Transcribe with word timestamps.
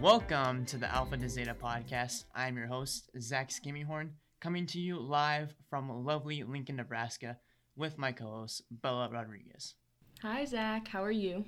Welcome 0.00 0.64
to 0.64 0.78
the 0.78 0.90
Alpha 0.90 1.18
to 1.18 1.28
Zeta 1.28 1.54
podcast. 1.54 2.24
I'm 2.34 2.56
your 2.56 2.66
host, 2.66 3.10
Zach 3.20 3.50
Skimmyhorn, 3.50 4.12
coming 4.40 4.64
to 4.68 4.80
you 4.80 4.98
live 4.98 5.54
from 5.68 6.06
lovely 6.06 6.42
Lincoln, 6.42 6.76
Nebraska, 6.76 7.36
with 7.76 7.98
my 7.98 8.10
co 8.10 8.24
host, 8.24 8.62
Bella 8.70 9.10
Rodriguez. 9.12 9.74
Hi, 10.22 10.46
Zach. 10.46 10.88
How 10.88 11.04
are 11.04 11.10
you? 11.10 11.44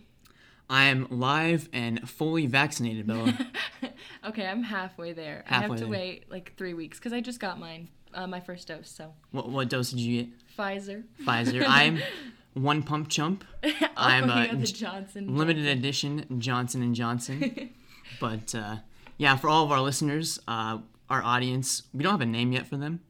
I 0.69 0.85
am 0.85 1.07
live 1.09 1.71
and 1.73 2.07
fully 2.07 2.45
vaccinated, 2.45 3.07
Bella. 3.07 3.39
okay, 4.27 4.47
I'm 4.47 4.63
halfway 4.63 5.15
there. 5.15 5.45
Halfway 5.47 5.65
I 5.65 5.69
have 5.71 5.79
to 5.79 5.85
there. 5.85 5.91
wait 5.91 6.31
like 6.31 6.55
three 6.59 6.75
weeks 6.75 6.99
because 6.99 7.15
I 7.15 7.23
just 7.23 7.41
got 7.41 7.59
mine, 7.59 7.89
uh, 8.13 8.27
my 8.27 8.41
first 8.41 8.69
dose. 8.69 8.91
So 8.91 9.15
what, 9.31 9.49
what 9.49 9.71
dose 9.71 9.93
did 9.93 10.01
you 10.01 10.25
get? 10.25 10.33
Pfizer. 10.59 11.05
Pfizer. 11.25 11.65
I'm 11.69 12.01
one 12.53 12.83
pump 12.83 13.09
chump. 13.09 13.45
I'm 13.97 14.29
oh, 14.29 14.35
uh, 14.35 14.43
yeah, 14.43 14.55
the 14.57 14.67
Johnson. 14.67 15.39
limited 15.39 15.65
edition 15.65 16.27
Johnson 16.39 16.83
and 16.83 16.95
Johnson. 16.95 17.71
But 18.23 18.55
uh, 18.55 18.77
yeah, 19.19 19.37
for 19.37 19.49
all 19.51 19.65
of 19.65 19.71
our 19.73 19.81
listeners, 19.81 20.39
uh, 20.49 20.79
our 21.11 21.23
audience, 21.23 21.83
we 21.93 22.03
don't 22.03 22.13
have 22.13 22.21
a 22.23 22.27
name 22.27 22.53
yet 22.53 22.67
for 22.67 22.79
them. 22.79 23.01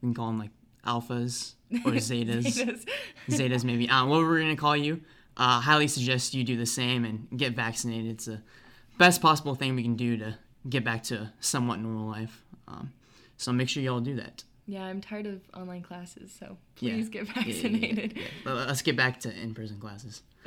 We 0.00 0.06
can 0.06 0.14
call 0.14 0.28
them 0.28 0.38
like 0.38 0.50
alphas 0.86 1.54
or 1.84 1.92
zetas. 2.08 2.44
Zetas. 2.46 2.84
Zetas 3.28 3.64
maybe. 3.64 3.88
Uh, 3.90 4.06
what 4.06 4.20
we're 4.20 4.40
gonna 4.40 4.56
call 4.56 4.76
you. 4.76 5.00
Uh, 5.36 5.60
highly 5.60 5.88
suggest 5.88 6.32
you 6.32 6.44
do 6.44 6.56
the 6.56 6.64
same 6.64 7.04
and 7.04 7.26
get 7.36 7.52
vaccinated. 7.54 8.12
It's 8.12 8.24
the 8.24 8.40
best 8.96 9.20
possible 9.20 9.54
thing 9.54 9.74
we 9.76 9.82
can 9.82 9.96
do 9.96 10.16
to 10.16 10.38
get 10.70 10.82
back 10.84 11.02
to 11.04 11.30
somewhat 11.40 11.78
normal 11.80 12.08
life. 12.08 12.42
Um, 12.66 12.92
so 13.36 13.52
make 13.52 13.68
sure 13.68 13.82
y'all 13.82 14.00
do 14.00 14.14
that. 14.16 14.44
yeah, 14.66 14.84
I'm 14.84 15.00
tired 15.02 15.26
of 15.26 15.40
online 15.54 15.82
classes, 15.82 16.34
so 16.38 16.56
Yeah. 16.80 16.94
please 16.94 17.08
get 17.10 17.26
Yeah, 17.26 17.32
yeah, 17.36 17.42
yeah, 17.42 17.52
vaccinated. 17.52 18.12
yeah. 18.16 18.22
But 18.44 18.54
Let's 18.66 18.80
get 18.82 18.96
back 18.96 19.20
to 19.20 19.28
in-person 19.42 19.78
classes. 19.78 20.22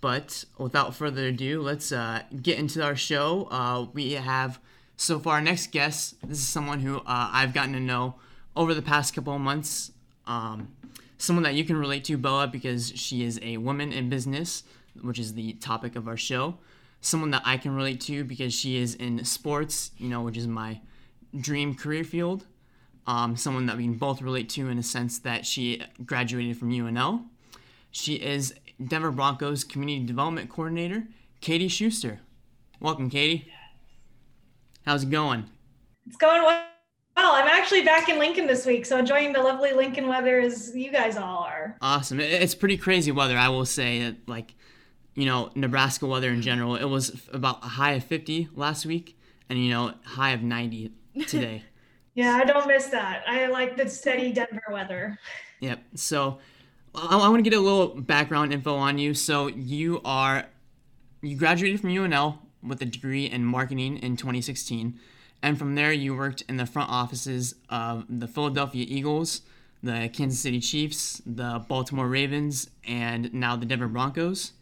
but 0.00 0.44
without 0.58 0.94
further 0.94 1.26
ado, 1.26 1.60
let's 1.60 1.92
uh, 1.92 2.22
get 2.42 2.58
into 2.58 2.82
our 2.82 2.96
show. 2.96 3.48
Uh, 3.50 3.86
we 3.92 4.12
have 4.12 4.60
so 4.96 5.18
far 5.18 5.34
our 5.34 5.40
next 5.40 5.72
guest. 5.72 6.16
This 6.26 6.38
is 6.38 6.48
someone 6.48 6.80
who 6.80 6.98
uh, 6.98 7.02
I've 7.32 7.52
gotten 7.52 7.72
to 7.74 7.80
know 7.80 8.16
over 8.56 8.74
the 8.74 8.82
past 8.82 9.14
couple 9.14 9.34
of 9.34 9.40
months. 9.40 9.92
Um, 10.26 10.74
someone 11.18 11.42
that 11.42 11.54
you 11.54 11.64
can 11.64 11.76
relate 11.76 12.04
to, 12.04 12.16
Bella, 12.16 12.46
because 12.46 12.92
she 12.96 13.24
is 13.24 13.38
a 13.42 13.58
woman 13.58 13.92
in 13.92 14.08
business, 14.08 14.62
which 15.02 15.18
is 15.18 15.34
the 15.34 15.52
topic 15.54 15.96
of 15.96 16.08
our 16.08 16.16
show. 16.16 16.56
Someone 17.00 17.30
that 17.30 17.42
I 17.44 17.56
can 17.56 17.74
relate 17.74 18.00
to 18.02 18.24
because 18.24 18.52
she 18.52 18.76
is 18.76 18.94
in 18.94 19.24
sports, 19.24 19.90
you 19.96 20.08
know, 20.08 20.22
which 20.22 20.36
is 20.36 20.46
my 20.46 20.80
dream 21.38 21.74
career 21.74 22.04
field. 22.04 22.46
Um, 23.06 23.36
someone 23.36 23.66
that 23.66 23.76
we 23.76 23.84
can 23.84 23.94
both 23.94 24.22
relate 24.22 24.48
to 24.50 24.68
in 24.68 24.78
a 24.78 24.82
sense 24.82 25.18
that 25.20 25.46
she 25.46 25.82
graduated 26.04 26.58
from 26.58 26.70
UNL. 26.70 27.24
She 27.90 28.14
is 28.14 28.54
Denver 28.86 29.10
Broncos 29.10 29.64
Community 29.64 30.06
Development 30.06 30.48
Coordinator, 30.48 31.04
Katie 31.40 31.68
Schuster. 31.68 32.20
Welcome, 32.80 33.10
Katie. 33.10 33.50
How's 34.86 35.02
it 35.02 35.10
going? 35.10 35.44
It's 36.06 36.16
going 36.16 36.42
well. 36.42 36.64
I'm 37.16 37.48
actually 37.48 37.82
back 37.82 38.08
in 38.08 38.18
Lincoln 38.18 38.46
this 38.46 38.64
week, 38.64 38.86
so 38.86 38.98
enjoying 38.98 39.32
the 39.34 39.42
lovely 39.42 39.72
Lincoln 39.72 40.08
weather 40.08 40.40
as 40.40 40.74
you 40.74 40.90
guys 40.90 41.16
all 41.16 41.40
are. 41.40 41.76
Awesome. 41.82 42.18
It's 42.18 42.54
pretty 42.54 42.78
crazy 42.78 43.12
weather, 43.12 43.36
I 43.36 43.48
will 43.50 43.66
say. 43.66 43.98
It, 44.00 44.26
Like, 44.26 44.54
you 45.14 45.26
know, 45.26 45.50
Nebraska 45.54 46.06
weather 46.06 46.30
in 46.30 46.40
general. 46.40 46.76
It 46.76 46.86
was 46.86 47.26
about 47.32 47.62
a 47.62 47.68
high 47.68 47.92
of 47.92 48.04
50 48.04 48.48
last 48.54 48.86
week, 48.86 49.18
and 49.50 49.58
you 49.58 49.70
know, 49.70 49.92
high 50.04 50.30
of 50.30 50.42
90 50.42 50.92
today. 51.26 51.64
Yeah, 52.12 52.34
I 52.34 52.44
don't 52.44 52.66
miss 52.66 52.86
that. 52.86 53.22
I 53.28 53.46
like 53.46 53.76
the 53.76 53.88
steady 53.88 54.32
Denver 54.32 54.64
weather. 54.68 55.16
Yep. 55.60 55.80
So 55.94 56.40
I, 56.94 57.16
I 57.16 57.28
want 57.28 57.44
to 57.44 57.48
get 57.48 57.56
a 57.56 57.60
little 57.60 57.88
background 57.88 58.52
info 58.52 58.74
on 58.76 58.98
you. 58.98 59.14
So 59.14 59.48
you 59.48 60.00
are 60.04 60.46
you 61.22 61.36
graduated 61.36 61.80
from 61.80 61.90
UNL 61.90 62.38
with 62.62 62.80
a 62.82 62.86
degree 62.86 63.26
in 63.26 63.44
marketing 63.44 63.98
in 63.98 64.16
2016, 64.16 64.98
and 65.42 65.58
from 65.58 65.74
there 65.74 65.92
you 65.92 66.14
worked 66.16 66.42
in 66.48 66.56
the 66.56 66.66
front 66.66 66.90
offices 66.90 67.54
of 67.68 68.04
the 68.08 68.26
Philadelphia 68.26 68.84
Eagles, 68.88 69.42
the 69.82 70.10
Kansas 70.12 70.40
City 70.40 70.60
Chiefs, 70.60 71.22
the 71.24 71.64
Baltimore 71.68 72.08
Ravens, 72.08 72.70
and 72.86 73.32
now 73.32 73.56
the 73.56 73.66
Denver 73.66 73.88
Broncos. 73.88 74.52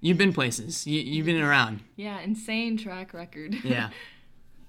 You've 0.00 0.18
been 0.18 0.32
places. 0.32 0.86
You, 0.86 1.00
you've 1.00 1.26
been 1.26 1.40
around. 1.40 1.80
Yeah, 1.96 2.20
insane 2.20 2.76
track 2.76 3.14
record. 3.14 3.56
Yeah. 3.64 3.90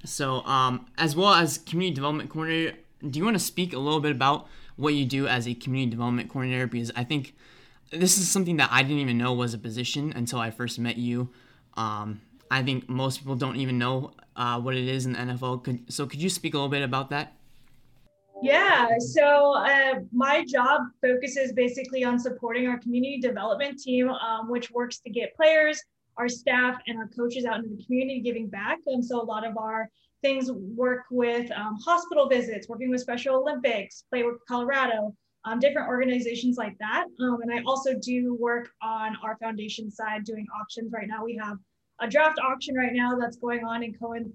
So, 0.06 0.46
um, 0.46 0.86
as 1.00 1.16
well 1.16 1.34
as 1.34 1.58
community 1.58 1.96
development 1.96 2.30
coordinator, 2.30 2.78
do 3.10 3.18
you 3.18 3.26
want 3.26 3.36
to 3.36 3.44
speak 3.44 3.74
a 3.74 3.80
little 3.80 4.00
bit 4.00 4.12
about 4.12 4.48
what 4.76 4.94
you 4.94 5.06
do 5.06 5.28
as 5.28 5.48
a 5.48 5.54
community 5.54 5.92
development 5.92 6.30
coordinator? 6.30 6.68
Because 6.68 6.92
I 6.96 7.04
think 7.04 7.36
this 7.92 8.18
is 8.18 8.30
something 8.30 8.58
that 8.58 8.70
I 8.72 8.84
didn't 8.84 9.00
even 9.00 9.18
know 9.18 9.34
was 9.34 9.54
a 9.54 9.58
position 9.58 10.14
until 10.16 10.40
I 10.40 10.52
first 10.52 10.80
met 10.80 10.98
you. 10.98 11.30
Um, 11.76 12.22
I 12.52 12.64
think 12.64 12.88
most 12.90 13.20
people 13.20 13.36
don't 13.36 13.58
even 13.58 13.78
know 13.78 14.12
uh, 14.36 14.60
what 14.60 14.76
it 14.76 14.88
is 14.88 15.06
in 15.06 15.14
the 15.14 15.20
NFL. 15.20 15.64
Could, 15.64 15.92
so, 15.92 16.06
could 16.06 16.22
you 16.22 16.30
speak 16.30 16.54
a 16.54 16.58
little 16.58 16.70
bit 16.70 16.84
about 16.84 17.10
that? 17.10 17.34
Yeah, 18.42 18.90
so 19.00 19.56
uh, 19.56 20.02
my 20.12 20.46
job 20.46 20.82
focuses 21.02 21.54
basically 21.54 22.04
on 22.04 22.20
supporting 22.20 22.68
our 22.68 22.78
community 22.78 23.20
development 23.20 23.82
team, 23.82 24.10
um, 24.10 24.50
which 24.50 24.70
works 24.72 25.00
to 25.00 25.10
get 25.10 25.36
players, 25.36 25.82
our 26.18 26.28
staff, 26.28 26.78
and 26.88 26.98
our 26.98 27.08
coaches 27.08 27.46
out 27.46 27.58
into 27.58 27.76
the 27.76 27.84
community 27.84 28.20
giving 28.20 28.48
back. 28.48 28.80
And 28.88 29.04
so 29.04 29.22
a 29.22 29.24
lot 29.24 29.48
of 29.48 29.58
our 29.58 29.90
things 30.26 30.52
work 30.52 31.04
with 31.12 31.52
um, 31.52 31.78
hospital 31.86 32.28
visits, 32.28 32.68
working 32.68 32.90
with 32.90 33.00
Special 33.00 33.36
Olympics, 33.36 34.06
Play 34.10 34.24
with 34.24 34.38
Colorado, 34.48 35.16
um, 35.46 35.60
different 35.60 35.88
organizations 35.88 36.58
like 36.58 36.76
that. 36.80 37.06
Um, 37.22 37.44
and 37.44 37.54
I 37.54 37.62
also 37.68 37.94
do 38.02 38.36
work 38.40 38.72
on 38.82 39.16
our 39.24 39.38
foundation 39.38 39.92
side 39.92 40.24
doing 40.24 40.48
auctions 40.60 40.92
right 40.92 41.08
now. 41.08 41.24
We 41.24 41.40
have 41.40 41.58
a 42.00 42.08
draft 42.08 42.40
auction 42.40 42.74
right 42.74 42.92
now 42.92 43.16
that's 43.20 43.38
going 43.38 43.64
on 43.64 43.84
in 43.84 43.94
Cohen 43.94 44.34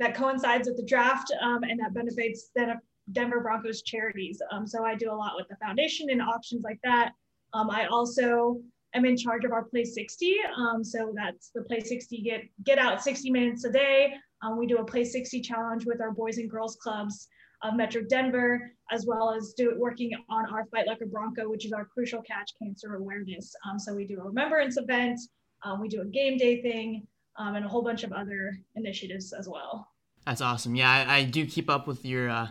that 0.00 0.16
coincides 0.16 0.66
with 0.66 0.76
the 0.76 0.84
draft 0.84 1.32
um, 1.40 1.62
and 1.62 1.78
that 1.78 1.94
benefits 1.94 2.50
Den- 2.56 2.80
Denver 3.12 3.40
Broncos 3.40 3.82
charities. 3.82 4.42
Um, 4.50 4.66
so 4.66 4.84
I 4.84 4.96
do 4.96 5.12
a 5.12 5.14
lot 5.14 5.34
with 5.36 5.46
the 5.46 5.56
foundation 5.64 6.10
and 6.10 6.20
auctions 6.20 6.64
like 6.64 6.80
that. 6.82 7.12
Um, 7.52 7.70
I 7.70 7.86
also 7.86 8.60
am 8.92 9.04
in 9.04 9.16
charge 9.16 9.44
of 9.44 9.52
our 9.52 9.62
Play 9.62 9.84
60. 9.84 10.36
Um, 10.56 10.82
so 10.82 11.12
that's 11.14 11.50
the 11.54 11.62
Play 11.62 11.78
60 11.78 12.22
get 12.22 12.42
get 12.64 12.78
out 12.78 13.04
60 13.04 13.30
minutes 13.30 13.64
a 13.64 13.70
day. 13.70 14.14
Um, 14.42 14.58
we 14.58 14.66
do 14.66 14.78
a 14.78 14.84
Play 14.84 15.04
60 15.04 15.40
challenge 15.40 15.86
with 15.86 16.00
our 16.00 16.12
boys 16.12 16.38
and 16.38 16.50
girls 16.50 16.76
clubs 16.76 17.28
of 17.62 17.74
Metro 17.74 18.02
Denver, 18.08 18.72
as 18.92 19.04
well 19.06 19.32
as 19.32 19.52
do 19.56 19.74
working 19.76 20.12
on 20.28 20.46
our 20.52 20.64
Fight 20.66 20.86
Like 20.86 21.00
a 21.02 21.06
Bronco, 21.06 21.48
which 21.48 21.66
is 21.66 21.72
our 21.72 21.84
crucial 21.84 22.22
catch 22.22 22.52
cancer 22.62 22.94
awareness. 22.94 23.52
Um, 23.68 23.78
so 23.78 23.94
we 23.94 24.06
do 24.06 24.20
a 24.20 24.24
remembrance 24.24 24.76
event, 24.76 25.18
um, 25.64 25.80
we 25.80 25.88
do 25.88 26.02
a 26.02 26.06
game 26.06 26.36
day 26.38 26.62
thing, 26.62 27.06
um, 27.36 27.56
and 27.56 27.64
a 27.64 27.68
whole 27.68 27.82
bunch 27.82 28.04
of 28.04 28.12
other 28.12 28.56
initiatives 28.76 29.32
as 29.32 29.48
well. 29.48 29.88
That's 30.24 30.40
awesome. 30.40 30.76
Yeah, 30.76 30.90
I, 30.90 31.16
I 31.16 31.24
do 31.24 31.46
keep 31.46 31.68
up 31.68 31.86
with 31.86 32.04
your 32.04 32.28
uh, 32.28 32.48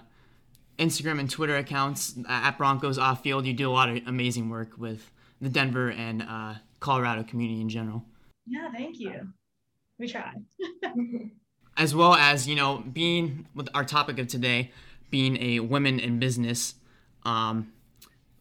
Instagram 0.77 1.19
and 1.19 1.29
Twitter 1.29 1.55
accounts 1.57 2.15
at 2.27 2.57
Broncos 2.57 2.97
Off 2.97 3.21
Field. 3.21 3.45
You 3.45 3.53
do 3.53 3.69
a 3.69 3.71
lot 3.71 3.89
of 3.89 4.01
amazing 4.07 4.49
work 4.49 4.71
with 4.77 5.09
the 5.39 5.49
Denver 5.49 5.91
and 5.91 6.23
uh, 6.23 6.55
Colorado 6.79 7.23
community 7.23 7.61
in 7.61 7.69
general. 7.69 8.03
Yeah, 8.45 8.71
thank 8.71 8.99
you. 8.99 9.29
We 9.99 10.07
try. 10.07 10.33
as 11.77 11.93
well 11.95 12.15
as 12.15 12.47
you 12.47 12.55
know 12.55 12.83
being 12.91 13.45
with 13.55 13.69
our 13.73 13.85
topic 13.85 14.19
of 14.19 14.27
today 14.27 14.71
being 15.09 15.37
a 15.41 15.59
women 15.59 15.99
in 15.99 16.19
business 16.19 16.75
um, 17.23 17.71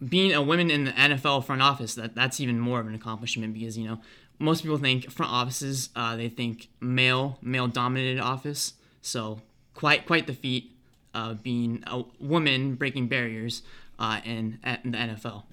being 0.08 0.32
a 0.32 0.42
woman 0.42 0.70
in 0.70 0.84
the 0.84 0.92
nfl 0.92 1.44
front 1.44 1.62
office 1.62 1.94
that 1.94 2.14
that's 2.14 2.41
even 2.41 2.58
more 2.58 2.80
of 2.80 2.86
an 2.86 2.94
accomplishment 2.94 3.54
because 3.54 3.76
you 3.76 3.86
know 3.86 4.00
most 4.38 4.62
people 4.62 4.78
think 4.78 5.10
front 5.10 5.32
offices 5.32 5.91
uh, 5.96 6.16
they 6.16 6.28
think 6.28 6.69
male 6.80 7.38
male 7.42 7.69
dominated 7.69 8.20
office 8.20 8.75
so 9.02 9.41
quite 9.75 10.06
quite 10.06 10.26
the 10.26 10.34
feat 10.34 10.72
of 11.14 11.42
being 11.42 11.82
a 11.86 12.02
woman 12.19 12.75
breaking 12.75 13.08
barriers 13.08 13.62
uh, 13.99 14.20
in, 14.25 14.58
in 14.84 14.90
the 14.90 14.99
nfl 14.99 15.44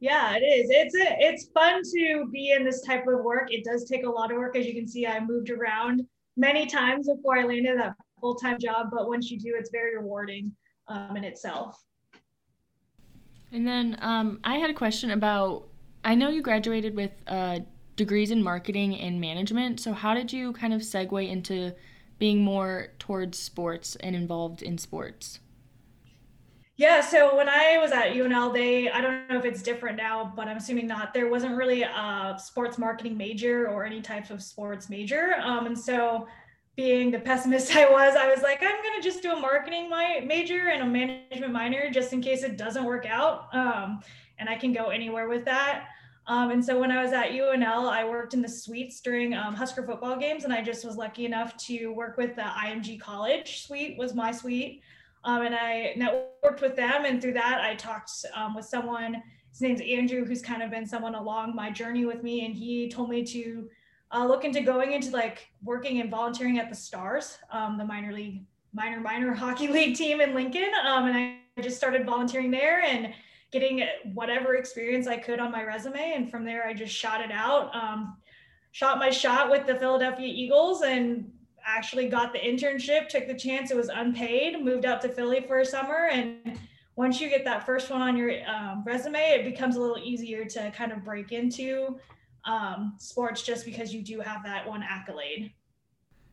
Yeah, 0.00 0.34
it 0.36 0.42
is. 0.42 0.68
It's 0.68 0.94
a, 0.94 1.16
it's 1.18 1.44
fun 1.54 1.80
to 1.82 2.28
be 2.30 2.50
in 2.50 2.62
this 2.62 2.82
type 2.82 3.06
of 3.06 3.24
work. 3.24 3.50
It 3.50 3.64
does 3.64 3.88
take 3.88 4.04
a 4.04 4.10
lot 4.10 4.30
of 4.30 4.36
work. 4.36 4.54
As 4.54 4.66
you 4.66 4.74
can 4.74 4.86
see, 4.86 5.06
I 5.06 5.18
moved 5.20 5.48
around 5.48 6.06
many 6.36 6.66
times 6.66 7.08
before 7.08 7.38
I 7.38 7.44
landed 7.44 7.78
that 7.78 7.94
full-time 8.20 8.58
job, 8.58 8.88
but 8.92 9.08
once 9.08 9.30
you 9.30 9.38
do, 9.38 9.54
it's 9.58 9.70
very 9.70 9.96
rewarding 9.96 10.52
um, 10.88 11.16
in 11.16 11.24
itself. 11.24 11.82
And 13.52 13.66
then 13.66 13.96
um, 14.00 14.40
I 14.42 14.56
had 14.56 14.70
a 14.70 14.74
question 14.74 15.12
about 15.12 15.68
I 16.04 16.14
know 16.14 16.28
you 16.28 16.42
graduated 16.42 16.94
with 16.94 17.12
uh, 17.26 17.60
degrees 17.96 18.30
in 18.30 18.42
marketing 18.42 18.98
and 18.98 19.20
management. 19.20 19.80
So, 19.80 19.92
how 19.92 20.12
did 20.14 20.32
you 20.32 20.52
kind 20.52 20.74
of 20.74 20.82
segue 20.82 21.28
into 21.28 21.72
being 22.18 22.42
more 22.42 22.88
towards 22.98 23.38
sports 23.38 23.96
and 23.96 24.14
involved 24.14 24.62
in 24.62 24.76
sports? 24.78 25.38
Yeah, 26.76 27.00
so 27.00 27.36
when 27.36 27.48
I 27.48 27.78
was 27.78 27.92
at 27.92 28.14
UNL, 28.14 28.52
they, 28.52 28.90
I 28.90 29.00
don't 29.00 29.28
know 29.30 29.38
if 29.38 29.44
it's 29.44 29.62
different 29.62 29.96
now, 29.96 30.32
but 30.34 30.48
I'm 30.48 30.56
assuming 30.56 30.88
not, 30.88 31.14
there 31.14 31.28
wasn't 31.28 31.56
really 31.56 31.82
a 31.82 32.36
sports 32.42 32.78
marketing 32.78 33.16
major 33.16 33.68
or 33.68 33.84
any 33.84 34.00
type 34.00 34.30
of 34.30 34.42
sports 34.42 34.90
major. 34.90 35.36
Um, 35.40 35.66
and 35.66 35.78
so 35.78 36.26
being 36.74 37.12
the 37.12 37.20
pessimist 37.20 37.76
I 37.76 37.88
was, 37.88 38.16
I 38.16 38.28
was 38.28 38.42
like, 38.42 38.60
I'm 38.60 38.82
going 38.82 39.00
to 39.00 39.02
just 39.02 39.22
do 39.22 39.32
a 39.32 39.40
marketing 39.40 39.88
my 39.88 40.20
major 40.26 40.70
and 40.70 40.82
a 40.82 40.86
management 40.86 41.52
minor 41.52 41.90
just 41.90 42.12
in 42.12 42.20
case 42.20 42.42
it 42.42 42.56
doesn't 42.56 42.84
work 42.84 43.06
out. 43.06 43.54
Um, 43.54 44.00
and 44.40 44.48
I 44.48 44.56
can 44.56 44.72
go 44.72 44.88
anywhere 44.88 45.28
with 45.28 45.44
that. 45.44 45.86
Um, 46.26 46.50
and 46.50 46.64
so 46.64 46.80
when 46.80 46.90
I 46.90 47.02
was 47.02 47.12
at 47.12 47.30
UNL, 47.30 47.88
I 47.88 48.04
worked 48.04 48.34
in 48.34 48.42
the 48.42 48.48
suites 48.48 49.00
during 49.00 49.34
um, 49.34 49.54
Husker 49.54 49.84
football 49.84 50.16
games, 50.16 50.44
and 50.44 50.52
I 50.52 50.62
just 50.62 50.84
was 50.84 50.96
lucky 50.96 51.26
enough 51.26 51.56
to 51.66 51.88
work 51.88 52.16
with 52.16 52.34
the 52.34 52.42
IMG 52.42 52.98
College 52.98 53.66
suite 53.66 53.98
was 53.98 54.14
my 54.14 54.32
suite, 54.32 54.80
um, 55.24 55.42
and 55.42 55.54
I 55.54 55.94
networked 55.96 56.60
with 56.60 56.76
them. 56.76 57.04
And 57.04 57.20
through 57.20 57.34
that, 57.34 57.60
I 57.60 57.74
talked 57.74 58.10
um, 58.34 58.54
with 58.54 58.64
someone. 58.64 59.22
His 59.50 59.60
name's 59.60 59.80
Andrew, 59.80 60.24
who's 60.24 60.42
kind 60.42 60.62
of 60.62 60.70
been 60.70 60.86
someone 60.86 61.14
along 61.14 61.54
my 61.54 61.70
journey 61.70 62.04
with 62.04 62.22
me, 62.22 62.44
and 62.44 62.54
he 62.54 62.88
told 62.88 63.08
me 63.08 63.24
to 63.24 63.68
uh, 64.12 64.26
look 64.26 64.44
into 64.44 64.60
going 64.60 64.92
into 64.92 65.10
like 65.10 65.48
working 65.62 66.00
and 66.00 66.10
volunteering 66.10 66.58
at 66.58 66.68
the 66.68 66.74
Stars, 66.74 67.38
um, 67.50 67.78
the 67.78 67.84
minor 67.84 68.12
league, 68.12 68.44
minor 68.72 69.00
minor 69.00 69.32
hockey 69.34 69.68
league 69.68 69.96
team 69.96 70.20
in 70.20 70.34
Lincoln, 70.34 70.70
um, 70.86 71.06
and 71.06 71.16
I 71.16 71.62
just 71.62 71.76
started 71.76 72.04
volunteering 72.04 72.50
there 72.50 72.82
and 72.82 73.14
getting 73.52 73.86
whatever 74.14 74.56
experience 74.56 75.06
I 75.06 75.16
could 75.16 75.38
on 75.38 75.52
my 75.52 75.62
resume. 75.62 76.14
And 76.16 76.28
from 76.28 76.44
there, 76.44 76.66
I 76.66 76.74
just 76.74 76.92
shot 76.92 77.20
it 77.20 77.30
out. 77.30 77.74
Um, 77.74 78.16
shot 78.72 78.98
my 78.98 79.10
shot 79.10 79.48
with 79.48 79.64
the 79.64 79.76
Philadelphia 79.76 80.26
Eagles 80.26 80.82
and 80.82 81.30
actually 81.64 82.08
got 82.08 82.32
the 82.32 82.38
internship, 82.38 83.08
took 83.08 83.26
the 83.26 83.34
chance. 83.34 83.70
It 83.70 83.76
was 83.76 83.88
unpaid, 83.88 84.62
moved 84.62 84.84
out 84.84 85.00
to 85.02 85.08
Philly 85.08 85.44
for 85.46 85.60
a 85.60 85.64
summer. 85.64 86.08
And 86.10 86.58
once 86.96 87.20
you 87.20 87.28
get 87.28 87.44
that 87.44 87.66
first 87.66 87.90
one 87.90 88.02
on 88.02 88.16
your 88.16 88.32
um, 88.48 88.82
resume, 88.84 89.18
it 89.18 89.44
becomes 89.44 89.76
a 89.76 89.80
little 89.80 89.98
easier 89.98 90.44
to 90.44 90.70
kind 90.72 90.92
of 90.92 91.04
break 91.04 91.32
into 91.32 91.98
um, 92.44 92.94
sports 92.98 93.42
just 93.42 93.64
because 93.64 93.92
you 93.94 94.02
do 94.02 94.20
have 94.20 94.44
that 94.44 94.66
one 94.66 94.82
accolade. 94.82 95.52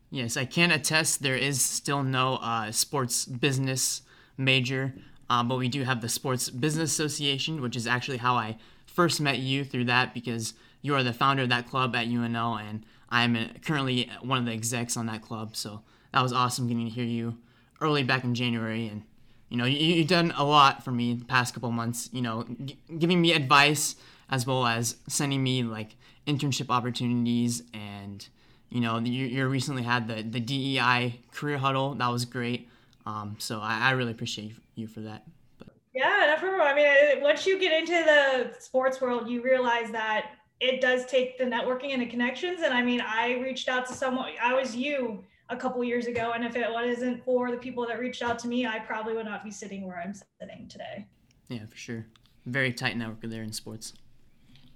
Yes, 0.10 0.36
I 0.36 0.46
can 0.46 0.72
attest 0.72 1.24
there 1.24 1.38
is 1.38 1.62
still 1.62 2.04
no 2.04 2.36
uh, 2.36 2.72
sports 2.72 3.26
business 3.26 4.02
major 4.38 4.94
um, 5.32 5.48
but 5.48 5.58
we 5.58 5.70
do 5.70 5.84
have 5.84 6.02
the 6.02 6.10
Sports 6.10 6.50
Business 6.50 6.92
Association, 6.92 7.62
which 7.62 7.78
is 7.78 7.88
actually 7.88 8.18
how 8.18 8.36
I 8.36 8.58
first 8.86 9.22
met 9.22 9.40
you 9.40 9.64
through 9.64 9.86
that 9.86 10.14
because 10.14 10.54
you 10.82 10.94
are 10.94 11.04
the 11.04 11.14
founder 11.14 11.44
of 11.44 11.50
that 11.50 11.70
club 11.70 11.96
at 11.96 12.08
UNL, 12.08 12.60
and 12.60 12.84
I'm 13.12 13.38
currently 13.66 14.10
one 14.22 14.40
of 14.40 14.46
the 14.46 14.54
execs 14.54 14.96
on 14.96 15.06
that 15.08 15.22
club. 15.22 15.56
So 15.56 15.82
that 16.14 16.24
was 16.24 16.32
awesome 16.32 16.68
getting 16.68 16.86
to 16.86 16.90
hear 16.90 17.04
you 17.04 17.38
early 17.82 18.04
back 18.04 18.24
in 18.24 18.34
January. 18.34 18.88
And, 18.88 19.04
you 19.50 19.58
know, 19.58 19.66
you, 19.66 20.00
have 20.00 20.08
done 20.08 20.34
a 20.38 20.46
lot 20.46 20.84
for 20.84 20.92
me 20.92 21.14
the 21.14 21.26
past 21.26 21.54
couple 21.54 21.72
months, 21.72 22.10
you 22.14 22.22
know, 22.22 22.46
g- 22.64 22.78
giving 22.98 23.22
me 23.22 23.34
advice 23.34 23.96
as 24.30 24.48
well 24.48 24.66
as 24.66 24.96
sending 25.08 25.44
me 25.44 25.64
like 25.64 25.98
internship 26.26 26.70
opportunities. 26.70 27.64
And, 27.74 28.26
you 28.70 28.80
know, 28.80 28.98
you, 29.00 29.26
you 29.26 29.48
recently 29.48 29.84
had 29.84 30.08
the, 30.08 30.24
the 30.24 30.40
DEI 30.40 31.20
career 31.34 31.58
huddle. 31.58 31.96
That 31.96 32.08
was 32.08 32.24
great. 32.24 32.70
Um, 33.06 33.36
so 33.40 33.60
I, 33.60 33.90
I, 33.90 33.92
really 33.92 34.12
appreciate 34.12 34.54
you 34.76 34.88
for 34.88 35.00
that. 35.02 35.24
But. 35.58 35.70
Yeah, 35.94 36.34
no 36.34 36.40
problem. 36.40 36.62
I 36.62 36.76
mean, 36.76 37.24
once 37.24 37.48
you 37.48 37.60
get 37.60 37.74
into 37.74 37.94
the 37.94 38.54
sports 38.60 39.02
world, 39.02 39.28
you 39.28 39.42
realize 39.42 39.92
that 39.92 40.28
it 40.62 40.80
does 40.80 41.06
take 41.08 41.38
the 41.38 41.44
networking 41.44 41.92
and 41.92 42.02
the 42.02 42.06
connections. 42.06 42.62
And 42.62 42.74
I 42.74 42.84
mean, 42.84 43.02
I 43.02 43.40
reached 43.40 43.68
out 43.68 43.88
to 43.88 43.94
someone. 43.94 44.32
I 44.42 44.54
was 44.54 44.76
you 44.76 45.24
a 45.50 45.58
couple 45.58 45.84
years 45.84 46.06
ago, 46.06 46.32
and 46.34 46.46
if 46.46 46.56
it 46.56 46.72
wasn't 46.72 47.26
for 47.26 47.52
the 47.52 47.58
people 47.58 47.86
that 47.88 48.00
reached 48.00 48.22
out 48.22 48.40
to 48.40 48.48
me, 48.48 48.66
I 48.66 48.80
probably 48.80 49.16
would 49.16 49.26
not 49.26 49.44
be 49.44 49.52
sitting 49.52 49.86
where 49.86 50.00
I'm 50.00 50.14
sitting 50.14 50.68
today. 50.70 51.08
Yeah, 51.50 51.66
for 51.68 51.76
sure. 51.76 52.06
Very 52.46 52.72
tight 52.72 52.96
network 52.96 53.22
there 53.24 53.44
in 53.44 53.52
sports. 53.52 53.94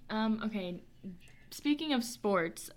Um, 0.09 0.41
okay. 0.43 0.81
Speaking 1.51 1.93
of 1.93 2.03
sports, 2.03 2.69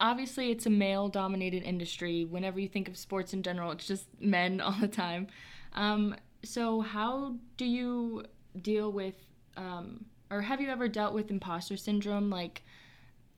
obviously 0.00 0.50
it's 0.50 0.64
a 0.66 0.70
male 0.70 1.08
dominated 1.08 1.64
industry. 1.64 2.24
Whenever 2.24 2.60
you 2.60 2.68
think 2.68 2.88
of 2.88 2.96
sports 2.96 3.34
in 3.34 3.42
general, 3.42 3.72
it's 3.72 3.86
just 3.86 4.06
men 4.20 4.60
all 4.62 4.76
the 4.80 4.88
time. 4.88 5.26
Um, 5.74 6.14
so, 6.44 6.80
how 6.80 7.36
do 7.56 7.64
you 7.64 8.24
deal 8.60 8.92
with, 8.92 9.14
um, 9.56 10.04
or 10.32 10.40
have 10.40 10.60
you 10.60 10.70
ever 10.70 10.88
dealt 10.88 11.14
with 11.14 11.30
imposter 11.30 11.76
syndrome? 11.76 12.30
Like 12.30 12.62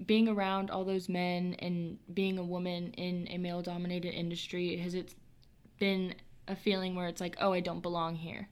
being 0.07 0.29
around 0.29 0.71
all 0.71 0.85
those 0.85 1.09
men 1.09 1.57
and 1.59 1.99
being 2.15 2.39
a 2.39 2.45
woman 2.45 2.93
in 2.93 3.27
a 3.31 3.39
male 3.39 3.63
dominated 3.63 4.15
industry, 4.15 4.77
has 4.77 4.95
it 4.95 5.15
been 5.79 6.15
a 6.47 6.55
feeling 6.55 6.95
where 6.95 7.09
it's 7.09 7.21
like, 7.21 7.37
oh, 7.41 7.53
I 7.53 7.61
don't 7.61 7.81
belong 7.81 8.15
here? 8.15 8.49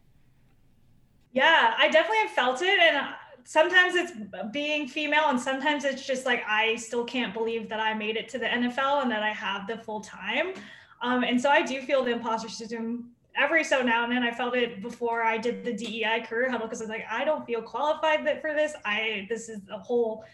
Yeah, 1.33 1.75
I 1.79 1.89
definitely 1.89 2.19
have 2.19 2.31
felt 2.31 2.63
it. 2.63 2.79
And 2.81 3.07
sometimes 3.45 3.95
it's 3.95 4.13
being 4.53 4.87
female 4.87 5.25
and 5.29 5.41
sometimes 5.41 5.85
it's 5.85 6.07
just 6.07 6.25
like 6.25 6.43
i 6.47 6.77
still 6.77 7.05
can't 7.05 7.35
believe 7.35 7.69
that 7.69 7.81
i 7.81 7.93
made 7.93 8.17
it 8.17 8.29
to 8.29 8.39
the 8.39 8.47
nfl 8.47 9.03
and 9.03 9.11
that 9.11 9.23
i 9.23 9.31
have 9.31 9.67
the 9.67 9.77
full 9.79 10.01
time 10.01 10.53
um, 11.01 11.25
and 11.25 11.41
so 11.41 11.51
i 11.51 11.61
do 11.61 11.81
feel 11.83 12.05
the 12.05 12.13
imposter 12.13 12.49
syndrome 12.49 13.11
every 13.37 13.65
so 13.65 13.83
now 13.83 14.05
and 14.05 14.13
then 14.13 14.23
i 14.23 14.31
felt 14.31 14.55
it 14.55 14.83
before 14.83 15.23
i 15.23 15.39
did 15.39 15.65
the 15.65 15.73
dei 15.73 16.25
career 16.29 16.51
huddle 16.51 16.67
because 16.67 16.81
i 16.81 16.85
was 16.85 16.91
like 16.91 17.05
i 17.11 17.25
don't 17.25 17.47
feel 17.47 17.63
qualified 17.63 18.41
for 18.41 18.53
this 18.53 18.75
i 18.85 19.27
this 19.29 19.49
is 19.49 19.61
a 19.71 19.79
whole 19.79 20.25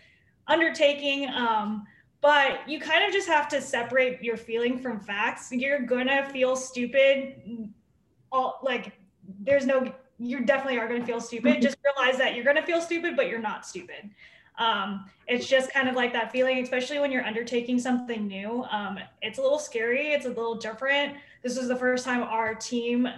undertaking 0.46 1.28
um, 1.30 1.86
but 2.20 2.68
you 2.68 2.80
kind 2.80 3.04
of 3.04 3.12
just 3.12 3.28
have 3.28 3.48
to 3.48 3.60
separate 3.60 4.22
your 4.22 4.36
feeling 4.36 4.78
from 4.78 4.98
facts 4.98 5.48
you're 5.52 5.80
gonna 5.80 6.28
feel 6.30 6.56
stupid 6.56 7.70
all 8.32 8.58
like 8.62 8.92
there's 9.40 9.66
no 9.66 9.92
you 10.18 10.44
definitely 10.44 10.78
are 10.78 10.88
going 10.88 11.00
to 11.00 11.06
feel 11.06 11.20
stupid. 11.20 11.52
Mm-hmm. 11.54 11.62
Just 11.62 11.76
realize 11.84 12.18
that 12.18 12.34
you're 12.34 12.44
going 12.44 12.56
to 12.56 12.62
feel 12.62 12.80
stupid, 12.80 13.16
but 13.16 13.28
you're 13.28 13.38
not 13.38 13.66
stupid. 13.66 14.10
Um, 14.58 15.08
it's 15.28 15.46
just 15.46 15.72
kind 15.72 15.88
of 15.88 15.94
like 15.94 16.12
that 16.12 16.32
feeling, 16.32 16.58
especially 16.58 16.98
when 16.98 17.12
you're 17.12 17.24
undertaking 17.24 17.78
something 17.78 18.26
new. 18.26 18.64
Um, 18.70 18.98
it's 19.22 19.38
a 19.38 19.42
little 19.42 19.60
scary. 19.60 20.08
It's 20.08 20.26
a 20.26 20.30
little 20.30 20.56
different. 20.56 21.14
This 21.43 21.56
is 21.56 21.69
the 21.69 21.76
first 21.76 22.05
time 22.05 22.23
our 22.23 22.55
team 22.55 23.08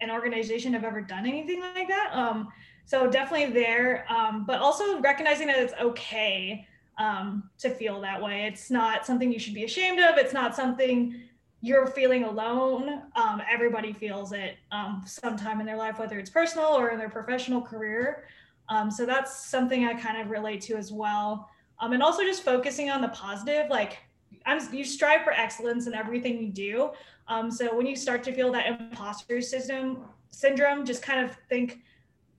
and 0.00 0.10
organization 0.10 0.72
have 0.72 0.84
ever 0.84 1.00
done 1.00 1.26
anything 1.26 1.60
like 1.60 1.88
that. 1.88 2.10
Um, 2.12 2.48
so 2.84 3.08
definitely 3.08 3.52
there, 3.52 4.04
um, 4.10 4.44
but 4.46 4.60
also 4.60 5.00
recognizing 5.00 5.46
that 5.46 5.58
it's 5.58 5.74
okay 5.80 6.66
um, 6.98 7.48
to 7.58 7.70
feel 7.70 8.00
that 8.00 8.20
way. 8.20 8.46
It's 8.46 8.70
not 8.70 9.06
something 9.06 9.32
you 9.32 9.38
should 9.38 9.54
be 9.54 9.64
ashamed 9.64 10.00
of. 10.00 10.16
It's 10.16 10.32
not 10.32 10.56
something 10.56 11.20
you're 11.62 11.86
feeling 11.86 12.24
alone. 12.24 13.02
Um, 13.16 13.42
everybody 13.50 13.92
feels 13.92 14.32
it 14.32 14.56
um, 14.72 15.02
sometime 15.06 15.60
in 15.60 15.66
their 15.66 15.76
life, 15.76 15.98
whether 15.98 16.18
it's 16.18 16.30
personal 16.30 16.68
or 16.68 16.90
in 16.90 16.98
their 16.98 17.10
professional 17.10 17.60
career. 17.60 18.24
Um, 18.68 18.90
so 18.90 19.04
that's 19.04 19.46
something 19.46 19.84
I 19.84 19.94
kind 19.94 20.20
of 20.20 20.30
relate 20.30 20.60
to 20.62 20.76
as 20.76 20.92
well. 20.92 21.48
Um, 21.80 21.92
and 21.92 22.02
also 22.02 22.22
just 22.22 22.42
focusing 22.42 22.90
on 22.90 23.00
the 23.00 23.08
positive, 23.08 23.68
like 23.70 23.98
I'm, 24.46 24.60
you 24.72 24.84
strive 24.84 25.22
for 25.22 25.32
excellence 25.32 25.86
in 25.86 25.94
everything 25.94 26.40
you 26.40 26.48
do. 26.48 26.90
Um, 27.30 27.48
so 27.48 27.74
when 27.74 27.86
you 27.86 27.94
start 27.94 28.24
to 28.24 28.32
feel 28.32 28.50
that 28.52 28.66
imposter 28.66 29.40
system 29.40 29.98
syndrome, 30.30 30.84
just 30.84 31.00
kind 31.00 31.24
of 31.24 31.36
think, 31.48 31.78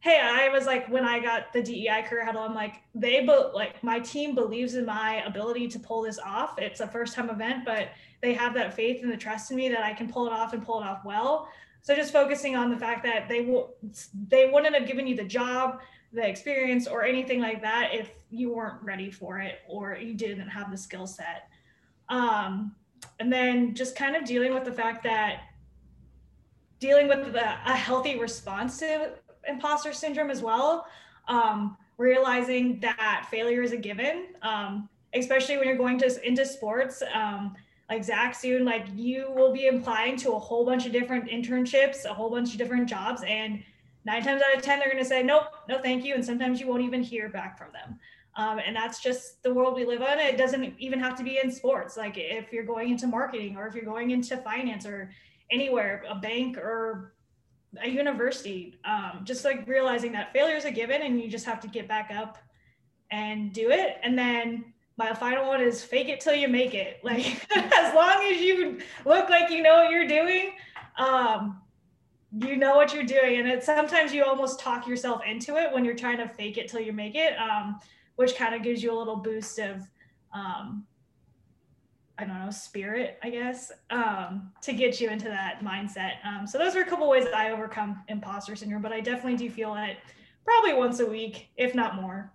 hey, 0.02 0.20
I 0.22 0.50
was 0.50 0.66
like 0.66 0.90
when 0.90 1.06
I 1.06 1.20
got 1.20 1.54
the 1.54 1.62
DEI 1.62 2.04
career 2.08 2.26
huddle, 2.26 2.42
I'm 2.42 2.54
like 2.54 2.82
they, 2.94 3.26
but 3.26 3.56
like 3.56 3.82
my 3.84 4.00
team 4.00 4.36
believes 4.36 4.76
in 4.76 4.86
my 4.86 5.24
ability 5.26 5.70
to 5.70 5.80
pull 5.80 6.02
this 6.02 6.20
off. 6.20 6.60
It's 6.60 6.82
a 6.82 6.88
first 6.88 7.16
time 7.16 7.30
event, 7.30 7.64
but 7.66 7.88
they 8.22 8.34
have 8.34 8.54
that 8.56 8.74
faith 8.74 9.02
and 9.02 9.10
the 9.10 9.16
trust 9.16 9.50
in 9.50 9.58
me 9.58 9.70
that 9.70 9.82
I 9.82 9.94
can 9.94 10.12
pull 10.12 10.28
it 10.28 10.34
off 10.34 10.52
and 10.52 10.64
pull 10.64 10.82
it 10.82 10.86
off 10.86 11.06
well. 11.06 11.48
So 11.84 11.96
just 11.96 12.12
focusing 12.12 12.58
on 12.58 12.70
the 12.70 12.78
fact 12.78 13.02
that 13.04 13.30
they 13.30 13.42
will 13.42 13.74
they 14.28 14.50
wouldn't 14.50 14.76
have 14.76 14.86
given 14.86 15.08
you 15.08 15.16
the 15.16 15.24
job, 15.24 15.80
the 16.12 16.28
experience, 16.28 16.86
or 16.86 17.06
anything 17.06 17.40
like 17.40 17.62
that 17.62 17.92
if 17.94 18.12
you 18.30 18.54
weren't 18.54 18.84
ready 18.84 19.10
for 19.10 19.40
it 19.40 19.60
or 19.70 19.96
you 19.96 20.16
didn't 20.16 20.50
have 20.50 20.70
the 20.70 20.78
skill 20.78 21.08
set. 21.08 21.48
Um, 22.10 22.76
and 23.20 23.32
then 23.32 23.74
just 23.76 23.96
kind 23.96 24.16
of 24.16 24.26
dealing 24.26 24.54
with 24.54 24.66
the 24.66 24.72
fact 24.72 25.04
that 25.04 25.42
dealing 26.80 27.08
with 27.08 27.34
the, 27.34 27.46
a 27.46 27.76
healthy 27.76 28.18
response 28.20 28.80
to 28.80 29.12
imposter 29.48 29.94
syndrome 29.94 30.30
as 30.30 30.42
well. 30.42 30.88
Um, 31.28 31.78
realizing 31.98 32.80
that 32.80 33.28
failure 33.30 33.62
is 33.62 33.72
a 33.72 33.78
given, 33.78 34.30
um, 34.42 34.90
especially 35.14 35.58
when 35.58 35.68
you're 35.68 35.78
going 35.78 36.00
to 36.00 36.28
into 36.28 36.46
sports. 36.46 37.04
Um, 37.14 37.56
like 37.90 38.04
Zach 38.04 38.34
soon, 38.34 38.64
like 38.64 38.86
you 38.96 39.32
will 39.36 39.52
be 39.52 39.68
applying 39.68 40.16
to 40.18 40.32
a 40.32 40.40
whole 40.40 40.66
bunch 40.66 40.86
of 40.86 40.94
different 40.94 41.30
internships, 41.30 42.06
a 42.06 42.14
whole 42.14 42.30
bunch 42.30 42.54
of 42.54 42.58
different 42.58 42.88
jobs, 42.88 43.22
and 43.28 43.62
nine 44.06 44.24
times 44.24 44.42
out 44.42 44.56
of 44.56 44.62
ten 44.62 44.80
they're 44.80 44.90
going 44.90 45.04
to 45.04 45.08
say 45.08 45.22
nope, 45.22 45.44
no, 45.68 45.78
thank 45.80 46.06
you, 46.06 46.16
and 46.16 46.26
sometimes 46.26 46.60
you 46.60 46.68
won't 46.68 46.82
even 46.82 47.04
hear 47.04 47.30
back 47.30 47.58
from 47.58 47.68
them. 47.74 48.00
Um, 48.36 48.60
and 48.66 48.76
that's 48.76 49.02
just 49.02 49.44
the 49.44 49.54
world 49.54 49.76
we 49.76 49.86
live 49.86 50.02
in. 50.02 50.20
It 50.20 50.38
doesn't 50.38 50.76
even 50.80 51.00
have 51.00 51.16
to 51.18 51.24
be 51.24 51.40
in 51.44 51.52
sports. 51.52 51.98
Like 51.98 52.14
if 52.18 52.54
you're 52.54 52.64
going 52.64 52.90
into 52.90 53.08
marketing 53.08 53.58
or 53.58 53.68
if 53.68 53.76
you're 53.76 53.86
going 53.86 54.12
into 54.12 54.38
finance 54.38 54.86
or 54.86 55.12
anywhere, 55.52 56.04
a 56.10 56.16
bank 56.16 56.58
or 56.58 57.14
a 57.84 57.90
university, 57.90 58.80
um, 58.86 59.22
just 59.24 59.44
like 59.44 59.68
realizing 59.68 60.12
that 60.14 60.32
failure 60.32 60.56
is 60.56 60.66
a 60.66 60.72
given 60.72 61.02
and 61.02 61.22
you 61.22 61.30
just 61.30 61.46
have 61.46 61.60
to 61.62 61.68
get 61.68 61.88
back 61.88 62.12
up 62.16 62.38
and 63.12 63.52
do 63.52 63.70
it. 63.70 63.98
And 64.04 64.18
then 64.18 64.74
my 64.98 65.14
final 65.14 65.48
one 65.48 65.62
is 65.62 65.84
fake 65.84 66.08
it 66.08 66.22
till 66.22 66.36
you 66.36 66.48
make 66.48 66.74
it. 66.74 67.00
Like 67.04 67.48
as 67.56 67.94
long 67.94 68.24
as 68.32 68.40
you 68.40 68.80
look 69.06 69.30
like 69.30 69.50
you 69.50 69.62
know 69.62 69.76
what 69.76 69.92
you're 69.92 70.08
doing, 70.08 70.52
um, 70.98 71.62
you 72.40 72.56
know 72.56 72.76
what 72.76 72.94
you're 72.94 73.04
doing. 73.04 73.40
And 73.40 73.48
it 73.48 73.64
sometimes 73.64 74.14
you 74.14 74.24
almost 74.24 74.60
talk 74.60 74.88
yourself 74.88 75.22
into 75.28 75.58
it 75.58 75.74
when 75.74 75.84
you're 75.84 75.96
trying 75.96 76.18
to 76.18 76.30
fake 76.30 76.58
it 76.58 76.70
till 76.70 76.80
you 76.80 76.94
make 76.94 77.16
it, 77.16 77.34
um, 77.38 77.80
which 78.22 78.36
kind 78.36 78.56
of 78.56 78.64
gives 78.64 78.82
you 78.82 78.94
a 78.94 78.98
little 78.98 79.18
boost 79.18 79.60
of 79.60 79.82
um, 80.34 80.86
I 82.22 82.24
don't 82.24 82.38
know, 82.46 82.52
spirit, 82.52 83.18
I 83.24 83.32
guess, 83.32 83.72
um, 83.90 84.52
to 84.62 84.74
get 84.74 85.02
you 85.02 85.10
into 85.10 85.26
that 85.26 85.62
mindset. 85.64 86.24
Um, 86.24 86.46
so 86.46 86.60
those 86.60 86.76
are 86.76 86.82
a 86.82 86.86
couple 86.86 87.10
ways 87.10 87.26
that 87.26 87.34
I 87.34 87.50
overcome 87.50 88.04
imposter 88.10 88.56
syndrome, 88.56 88.84
but 88.84 88.94
I 88.94 89.00
definitely 89.00 89.38
do 89.38 89.50
feel 89.50 89.74
that 89.74 89.98
probably 90.46 90.74
once 90.74 91.00
a 91.00 91.06
week, 91.06 91.48
if 91.58 91.74
not 91.74 91.96
more. 91.96 92.32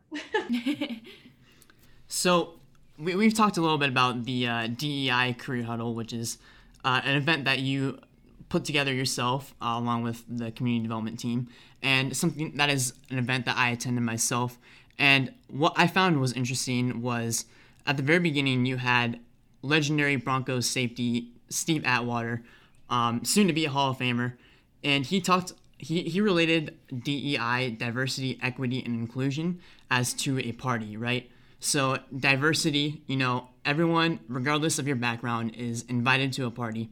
so 2.09 2.55
we, 2.99 3.15
we've 3.15 3.35
talked 3.35 3.59
a 3.59 3.61
little 3.61 3.79
bit 3.79 3.89
about 3.89 4.25
the 4.25 4.49
uh, 4.49 4.67
DEI 4.67 5.37
Career 5.39 5.63
Huddle, 5.63 5.95
which 5.95 6.13
is 6.13 6.39
uh, 6.85 7.01
an 7.05 7.17
event 7.17 7.45
that 7.45 7.61
you 7.61 8.01
put 8.49 8.65
together 8.65 8.93
yourself 8.93 9.55
uh, 9.63 9.75
along 9.77 10.03
with 10.03 10.25
the 10.29 10.51
community 10.51 10.83
development 10.83 11.21
team, 11.21 11.47
and 11.83 12.17
something 12.17 12.57
that 12.57 12.71
is 12.71 12.93
an 13.11 13.19
event 13.19 13.45
that 13.45 13.57
I 13.57 13.71
attended 13.71 14.03
myself. 14.03 14.59
And 14.99 15.33
what 15.49 15.75
I 15.77 15.87
found 15.87 16.21
was 16.21 16.33
interesting 16.33 17.03
was 17.03 17.45
at 17.87 17.97
the 17.97 18.03
very 18.03 18.19
beginning 18.19 18.67
you 18.67 18.79
had 18.79 19.21
legendary 19.63 20.17
Broncos 20.17 20.69
safety 20.69 21.31
Steve 21.49 21.85
Atwater, 21.85 22.43
um, 22.89 23.25
soon 23.25 23.47
to 23.47 23.53
be 23.53 23.65
a 23.65 23.71
Hall 23.71 23.91
of 23.91 23.99
Famer, 23.99 24.35
and 24.83 25.05
he 25.05 25.21
talked. 25.21 25.53
He, 25.79 26.03
he 26.05 26.23
related 26.23 26.75
DEI, 27.03 27.77
diversity, 27.79 28.39
equity, 28.43 28.83
and 28.83 28.95
inclusion, 28.95 29.61
as 29.91 30.15
to 30.15 30.39
a 30.39 30.53
party, 30.53 30.97
right? 30.97 31.31
So, 31.61 31.99
diversity, 32.19 33.03
you 33.07 33.17
know, 33.17 33.49
everyone, 33.63 34.21
regardless 34.27 34.79
of 34.79 34.87
your 34.87 34.97
background, 34.97 35.55
is 35.55 35.83
invited 35.83 36.33
to 36.35 36.47
a 36.47 36.51
party. 36.51 36.89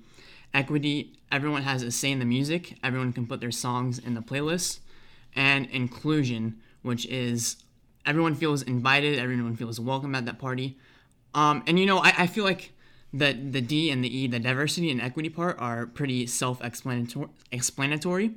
Equity, 0.53 1.15
everyone 1.33 1.63
has 1.63 1.83
a 1.83 1.91
say 1.91 2.13
in 2.13 2.19
the 2.19 2.27
music, 2.27 2.77
everyone 2.83 3.15
can 3.15 3.27
put 3.27 3.41
their 3.41 3.51
songs 3.51 3.99
in 3.99 4.13
the 4.13 4.21
playlist. 4.21 4.81
And 5.35 5.67
inclusion, 5.67 6.61
which 6.83 7.07
is 7.07 7.57
everyone 8.07 8.35
feels 8.35 8.63
invited, 8.63 9.19
everyone 9.19 9.57
feels 9.57 9.81
welcome 9.81 10.15
at 10.15 10.27
that 10.27 10.39
party. 10.39 10.77
Um, 11.35 11.63
and, 11.67 11.79
you 11.79 11.87
know, 11.87 11.99
I, 11.99 12.13
I 12.19 12.27
feel 12.27 12.45
like 12.45 12.73
the, 13.13 13.33
the 13.33 13.61
D 13.61 13.91
and 13.91 14.05
the 14.05 14.17
E, 14.17 14.27
the 14.27 14.39
diversity 14.39 14.91
and 14.91 15.01
equity 15.01 15.29
part, 15.29 15.59
are 15.59 15.87
pretty 15.87 16.27
self 16.27 16.63
explanatory. 16.63 18.31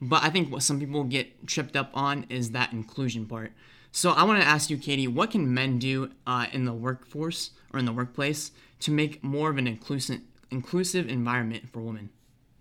But 0.00 0.24
I 0.24 0.30
think 0.30 0.50
what 0.50 0.62
some 0.62 0.80
people 0.80 1.04
get 1.04 1.46
tripped 1.46 1.76
up 1.76 1.90
on 1.94 2.26
is 2.28 2.50
that 2.50 2.72
inclusion 2.72 3.26
part. 3.26 3.52
So 3.92 4.10
I 4.10 4.24
want 4.24 4.40
to 4.40 4.46
ask 4.46 4.70
you, 4.70 4.78
Katie, 4.78 5.06
what 5.06 5.30
can 5.30 5.52
men 5.52 5.78
do 5.78 6.10
uh, 6.26 6.46
in 6.52 6.64
the 6.64 6.72
workforce 6.72 7.50
or 7.72 7.78
in 7.78 7.84
the 7.84 7.92
workplace 7.92 8.50
to 8.80 8.90
make 8.90 9.22
more 9.22 9.50
of 9.50 9.58
an 9.58 9.66
inclusive 9.66 10.20
inclusive 10.50 11.08
environment 11.08 11.68
for 11.68 11.80
women? 11.80 12.10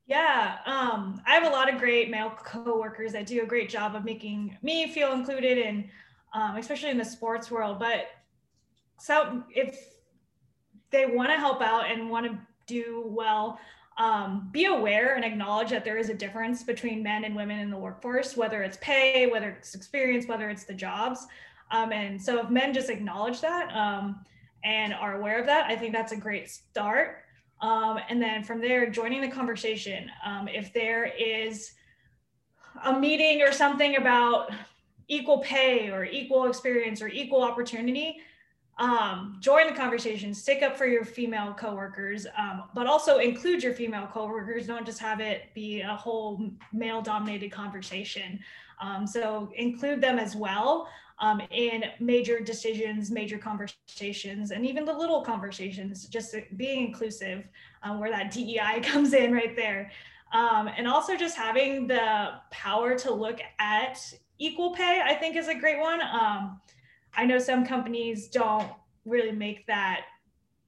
Yeah, 0.07 0.57
um, 0.65 1.21
I 1.25 1.35
have 1.35 1.45
a 1.45 1.49
lot 1.49 1.73
of 1.73 1.79
great 1.79 2.09
male 2.09 2.31
coworkers 2.43 3.13
that 3.13 3.25
do 3.25 3.41
a 3.43 3.45
great 3.45 3.69
job 3.69 3.95
of 3.95 4.03
making 4.03 4.57
me 4.61 4.91
feel 4.91 5.13
included, 5.13 5.57
and 5.57 5.89
um, 6.33 6.55
especially 6.57 6.89
in 6.89 6.97
the 6.97 7.05
sports 7.05 7.51
world. 7.51 7.79
But 7.79 8.07
so 8.99 9.43
if 9.53 9.77
they 10.91 11.05
want 11.05 11.29
to 11.29 11.37
help 11.37 11.61
out 11.61 11.89
and 11.89 12.09
want 12.09 12.25
to 12.25 12.37
do 12.67 13.03
well, 13.05 13.59
um, 13.97 14.49
be 14.51 14.65
aware 14.65 15.15
and 15.15 15.25
acknowledge 15.25 15.69
that 15.69 15.83
there 15.83 15.97
is 15.97 16.09
a 16.09 16.13
difference 16.13 16.63
between 16.63 17.03
men 17.03 17.23
and 17.23 17.35
women 17.35 17.59
in 17.59 17.69
the 17.69 17.77
workforce, 17.77 18.37
whether 18.37 18.63
it's 18.63 18.77
pay, 18.81 19.27
whether 19.27 19.49
it's 19.49 19.75
experience, 19.75 20.27
whether 20.27 20.49
it's 20.49 20.63
the 20.63 20.73
jobs. 20.73 21.27
Um, 21.71 21.91
and 21.91 22.21
so 22.21 22.39
if 22.39 22.49
men 22.49 22.73
just 22.73 22.89
acknowledge 22.89 23.41
that 23.41 23.73
um, 23.75 24.23
and 24.63 24.93
are 24.93 25.19
aware 25.19 25.39
of 25.39 25.45
that, 25.45 25.65
I 25.65 25.75
think 25.75 25.93
that's 25.93 26.11
a 26.11 26.17
great 26.17 26.49
start. 26.49 27.23
Um, 27.61 27.99
and 28.09 28.21
then 28.21 28.43
from 28.43 28.59
there, 28.59 28.89
joining 28.89 29.21
the 29.21 29.29
conversation. 29.29 30.09
Um, 30.25 30.47
if 30.47 30.73
there 30.73 31.05
is 31.05 31.71
a 32.85 32.97
meeting 32.97 33.41
or 33.41 33.51
something 33.51 33.97
about 33.97 34.51
equal 35.11 35.39
pay 35.39 35.89
or 35.89 36.05
equal 36.05 36.45
experience 36.45 37.01
or 37.01 37.09
equal 37.09 37.43
opportunity, 37.43 38.21
um, 38.77 39.37
join 39.41 39.67
the 39.67 39.73
conversation, 39.73 40.33
stick 40.33 40.63
up 40.63 40.77
for 40.77 40.85
your 40.85 41.03
female 41.03 41.53
coworkers, 41.53 42.25
um, 42.37 42.63
but 42.73 42.87
also 42.87 43.17
include 43.17 43.61
your 43.61 43.73
female 43.73 44.07
coworkers. 44.07 44.65
Don't 44.65 44.85
just 44.85 44.99
have 44.99 45.19
it 45.19 45.53
be 45.53 45.81
a 45.81 45.95
whole 45.95 46.49
male 46.71 47.01
dominated 47.01 47.51
conversation. 47.51 48.39
Um, 48.79 49.05
so 49.05 49.51
include 49.55 49.99
them 49.99 50.17
as 50.17 50.35
well 50.35 50.87
um, 51.19 51.41
in 51.51 51.83
major 51.99 52.39
decisions, 52.39 53.11
major 53.11 53.37
conversations, 53.37 54.51
and 54.51 54.65
even 54.65 54.85
the 54.85 54.93
little 54.93 55.21
conversations, 55.21 56.07
just 56.07 56.35
being 56.55 56.87
inclusive 56.87 57.43
um, 57.83 57.99
where 57.99 58.09
that 58.09 58.31
DEI 58.31 58.79
comes 58.83 59.13
in 59.13 59.33
right 59.33 59.57
there. 59.57 59.91
Um, 60.33 60.69
and 60.77 60.87
also 60.87 61.17
just 61.17 61.35
having 61.35 61.87
the 61.87 62.29
power 62.51 62.97
to 62.99 63.13
look 63.13 63.41
at 63.59 64.13
equal 64.41 64.71
pay, 64.71 65.01
I 65.03 65.13
think 65.13 65.35
is 65.35 65.47
a 65.47 65.55
great 65.55 65.79
one 65.79 66.01
I 67.13 67.25
know 67.25 67.39
some 67.39 67.65
companies 67.65 68.27
don't 68.27 68.69
really 69.05 69.31
make 69.31 69.67
that 69.67 70.01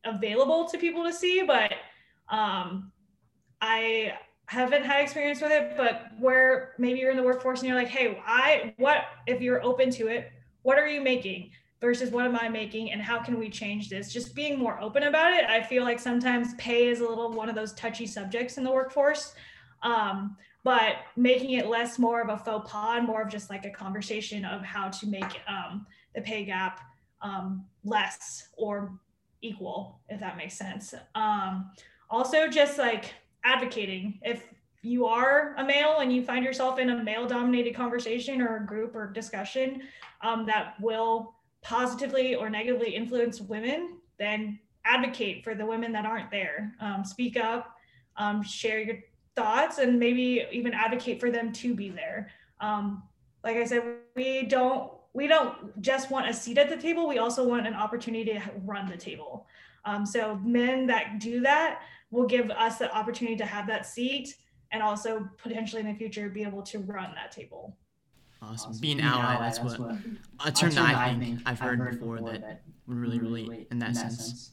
available 0.05 0.67
to 0.69 0.77
people 0.77 1.03
to 1.03 1.13
see, 1.13 1.43
but 1.43 1.73
um, 2.29 2.91
I 3.61 4.13
haven't 4.47 4.83
had 4.83 5.01
experience 5.01 5.41
with 5.41 5.51
it. 5.51 5.75
But 5.77 6.07
where 6.19 6.73
maybe 6.77 6.99
you're 6.99 7.11
in 7.11 7.17
the 7.17 7.23
workforce 7.23 7.59
and 7.59 7.67
you're 7.69 7.77
like, 7.77 7.87
hey, 7.87 8.21
I 8.25 8.73
what 8.77 9.05
if 9.25 9.41
you're 9.41 9.63
open 9.63 9.89
to 9.91 10.07
it? 10.07 10.31
What 10.63 10.77
are 10.77 10.87
you 10.87 11.01
making 11.01 11.51
versus 11.81 12.11
what 12.11 12.25
am 12.25 12.37
I 12.37 12.47
making, 12.47 12.91
and 12.91 13.01
how 13.01 13.19
can 13.19 13.37
we 13.37 13.49
change 13.49 13.89
this? 13.89 14.11
Just 14.11 14.35
being 14.35 14.57
more 14.57 14.79
open 14.79 15.03
about 15.03 15.33
it. 15.33 15.45
I 15.45 15.61
feel 15.61 15.83
like 15.83 15.99
sometimes 15.99 16.53
pay 16.55 16.87
is 16.87 17.01
a 17.01 17.07
little 17.07 17.31
one 17.31 17.49
of 17.49 17.55
those 17.55 17.73
touchy 17.73 18.05
subjects 18.05 18.57
in 18.57 18.63
the 18.63 18.71
workforce. 18.71 19.33
Um, 19.83 20.37
but 20.63 20.95
making 21.15 21.51
it 21.51 21.67
less 21.67 21.99
more 21.99 22.21
of 22.21 22.29
a 22.29 22.37
faux 22.37 22.71
pas 22.71 22.97
and 22.97 23.07
more 23.07 23.21
of 23.21 23.29
just 23.29 23.49
like 23.49 23.65
a 23.65 23.69
conversation 23.69 24.45
of 24.45 24.61
how 24.61 24.89
to 24.89 25.07
make 25.07 25.41
um, 25.47 25.85
the 26.15 26.21
pay 26.21 26.45
gap 26.45 26.79
um, 27.21 27.65
less 27.83 28.47
or 28.57 28.97
equal, 29.41 29.99
if 30.09 30.19
that 30.19 30.37
makes 30.37 30.57
sense. 30.57 30.93
Um, 31.15 31.71
also, 32.09 32.47
just 32.47 32.77
like 32.77 33.13
advocating. 33.43 34.19
If 34.21 34.43
you 34.81 35.05
are 35.05 35.55
a 35.57 35.63
male 35.63 35.99
and 35.99 36.13
you 36.13 36.23
find 36.23 36.43
yourself 36.43 36.79
in 36.79 36.89
a 36.89 37.03
male 37.03 37.25
dominated 37.25 37.73
conversation 37.75 38.41
or 38.41 38.57
a 38.57 38.65
group 38.65 38.95
or 38.95 39.11
discussion 39.11 39.83
um, 40.21 40.45
that 40.45 40.75
will 40.81 41.35
positively 41.61 42.35
or 42.35 42.49
negatively 42.49 42.93
influence 42.93 43.41
women, 43.41 43.97
then 44.19 44.59
advocate 44.85 45.43
for 45.43 45.55
the 45.55 45.65
women 45.65 45.91
that 45.93 46.05
aren't 46.05 46.29
there. 46.29 46.73
Um, 46.81 47.05
speak 47.05 47.37
up, 47.37 47.75
um, 48.17 48.43
share 48.43 48.79
your 48.79 48.97
thoughts, 49.35 49.77
and 49.77 49.99
maybe 49.99 50.45
even 50.51 50.73
advocate 50.73 51.19
for 51.19 51.31
them 51.31 51.51
to 51.53 51.73
be 51.73 51.89
there. 51.89 52.29
Um, 52.59 53.03
like 53.43 53.57
I 53.57 53.65
said, 53.65 53.83
we 54.15 54.43
don't 54.43 54.91
we 55.13 55.27
don't 55.27 55.79
just 55.81 56.09
want 56.09 56.27
a 56.27 56.33
seat 56.33 56.57
at 56.57 56.69
the 56.69 56.77
table, 56.77 57.07
we 57.07 57.19
also 57.19 57.47
want 57.47 57.67
an 57.67 57.75
opportunity 57.75 58.33
to 58.33 58.41
run 58.65 58.89
the 58.89 58.97
table. 58.97 59.45
Um, 59.85 60.05
so 60.05 60.39
men 60.43 60.87
that 60.87 61.19
do 61.19 61.41
that 61.41 61.81
will 62.09 62.25
give 62.25 62.49
us 62.51 62.79
the 62.79 62.93
opportunity 62.95 63.37
to 63.37 63.45
have 63.45 63.67
that 63.67 63.85
seat 63.85 64.35
and 64.71 64.81
also 64.81 65.29
potentially 65.37 65.81
in 65.81 65.87
the 65.87 65.93
future 65.93 66.29
be 66.29 66.41
able 66.41 66.63
to 66.63 66.79
run 66.79 67.13
that 67.15 67.31
table. 67.31 67.77
Awesome. 68.41 68.71
awesome. 68.71 68.89
an 68.89 68.99
ally, 69.01 69.37
that's, 69.39 69.59
that's 69.59 69.77
what, 69.77 69.91
what 69.91 69.99
a 70.45 70.51
term 70.51 70.71
that 70.71 70.95
I 70.95 71.15
think 71.17 71.39
I've 71.45 71.59
heard, 71.59 71.79
heard 71.79 71.99
before, 71.99 72.17
before 72.17 72.37
that 72.39 72.63
really, 72.87 73.19
really 73.19 73.67
in 73.71 73.79
that, 73.79 73.89
in 73.89 73.93
that 73.93 73.95
sense. 73.95 74.17
sense. 74.17 74.51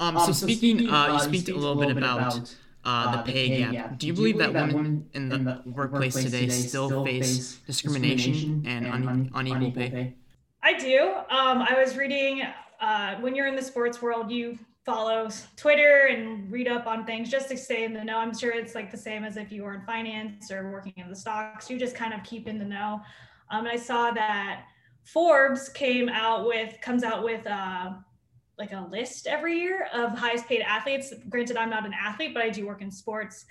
Um, 0.00 0.16
so, 0.16 0.20
um, 0.20 0.26
so 0.26 0.32
speaking, 0.32 0.78
speaking 0.78 0.94
uh, 0.94 1.06
you 1.06 1.12
uh, 1.14 1.18
speak 1.20 1.48
a 1.48 1.54
little 1.54 1.76
bit 1.76 1.90
about, 1.90 2.18
about 2.18 2.54
uh, 2.84 2.88
uh, 2.88 3.22
the 3.22 3.32
pay 3.32 3.58
gap. 3.58 3.72
gap. 3.72 3.98
Do 3.98 4.06
you, 4.06 4.12
Do 4.14 4.22
you 4.22 4.34
believe, 4.34 4.38
believe 4.38 4.52
that, 4.54 4.74
women 4.74 5.08
in 5.14 5.28
the, 5.28 5.34
in 5.34 5.44
the 5.44 5.62
workplace, 5.66 6.14
workplace 6.14 6.24
today, 6.24 6.48
still 6.48 7.04
face 7.04 7.58
discrimination, 7.66 8.32
discrimination 8.32 8.62
and, 8.66 8.86
and 8.86 9.08
un- 9.08 9.30
unequal, 9.34 9.56
unequal 9.56 9.82
pay? 9.82 9.90
pay? 9.90 10.14
I 10.62 10.78
do. 10.78 11.14
Um, 11.30 11.62
I 11.62 11.74
was 11.82 11.96
reading 11.96 12.42
uh, 12.80 13.16
when 13.16 13.34
you're 13.34 13.46
in 13.46 13.56
the 13.56 13.62
sports 13.62 14.00
world, 14.00 14.30
you 14.30 14.58
follow 14.84 15.28
Twitter 15.56 16.06
and 16.06 16.50
read 16.50 16.66
up 16.66 16.86
on 16.86 17.04
things 17.04 17.30
just 17.30 17.48
to 17.50 17.56
stay 17.56 17.84
in 17.84 17.92
the 17.92 18.02
know. 18.02 18.18
I'm 18.18 18.36
sure 18.36 18.50
it's 18.50 18.74
like 18.74 18.90
the 18.90 18.96
same 18.96 19.24
as 19.24 19.36
if 19.36 19.52
you 19.52 19.62
were 19.62 19.74
in 19.74 19.82
finance 19.82 20.50
or 20.50 20.70
working 20.72 20.94
in 20.96 21.08
the 21.08 21.16
stocks. 21.16 21.70
You 21.70 21.78
just 21.78 21.94
kind 21.94 22.14
of 22.14 22.22
keep 22.24 22.48
in 22.48 22.58
the 22.58 22.64
know. 22.64 23.00
Um, 23.50 23.66
and 23.66 23.68
I 23.68 23.76
saw 23.76 24.10
that 24.12 24.64
Forbes 25.04 25.68
came 25.68 26.08
out 26.08 26.46
with 26.46 26.80
comes 26.80 27.04
out 27.04 27.22
with 27.22 27.46
uh, 27.46 27.92
like 28.60 28.72
a 28.72 28.86
list 28.90 29.26
every 29.26 29.58
year 29.58 29.88
of 29.92 30.16
highest 30.16 30.46
paid 30.46 30.60
athletes. 30.60 31.12
Granted, 31.28 31.56
I'm 31.56 31.70
not 31.70 31.86
an 31.86 31.94
athlete, 31.98 32.34
but 32.34 32.42
I 32.44 32.50
do 32.50 32.66
work 32.66 32.82
in 32.82 32.90
sports. 32.90 33.46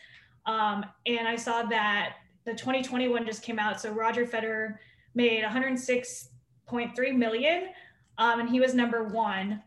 Um, 0.46 0.86
and 1.06 1.28
I 1.28 1.36
saw 1.36 1.64
that 1.64 2.18
the 2.46 2.54
2021 2.54 3.26
just 3.26 3.44
came 3.44 3.60
out. 3.60 3.82
So 3.82 3.92
Roger 3.92 4.26
Federer 4.26 4.78
made 5.16 5.44
106.3 5.44 7.16
million, 7.18 7.70
um, 8.18 8.40
and 8.40 8.50
he 8.50 8.60
was 8.60 8.74
number 8.74 9.04
one. 9.04 9.62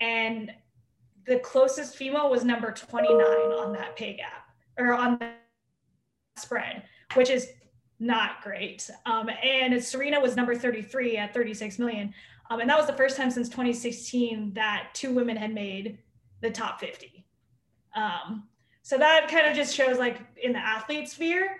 And 0.00 0.52
the 1.26 1.40
closest 1.40 1.96
female 1.96 2.30
was 2.30 2.44
number 2.44 2.70
29 2.70 3.20
on 3.20 3.72
that 3.72 3.96
pay 3.96 4.16
gap 4.16 4.48
or 4.78 4.94
on 4.94 5.18
that 5.18 5.40
spread, 6.36 6.84
which 7.14 7.30
is 7.30 7.48
not 7.98 8.42
great. 8.42 8.88
Um, 9.06 9.28
and 9.42 9.82
Serena 9.82 10.20
was 10.20 10.36
number 10.36 10.54
33 10.54 11.16
at 11.16 11.34
36 11.34 11.78
million. 11.78 12.14
Um, 12.50 12.60
and 12.60 12.68
that 12.68 12.76
was 12.76 12.86
the 12.86 12.92
first 12.92 13.16
time 13.16 13.30
since 13.30 13.48
2016 13.48 14.52
that 14.54 14.90
two 14.92 15.12
women 15.12 15.36
had 15.36 15.54
made 15.54 15.98
the 16.40 16.50
top 16.50 16.80
50. 16.80 17.24
Um, 17.94 18.44
so 18.82 18.98
that 18.98 19.28
kind 19.28 19.46
of 19.46 19.56
just 19.56 19.74
shows 19.74 19.98
like 19.98 20.20
in 20.42 20.52
the 20.52 20.58
athlete 20.58 21.08
sphere. 21.08 21.58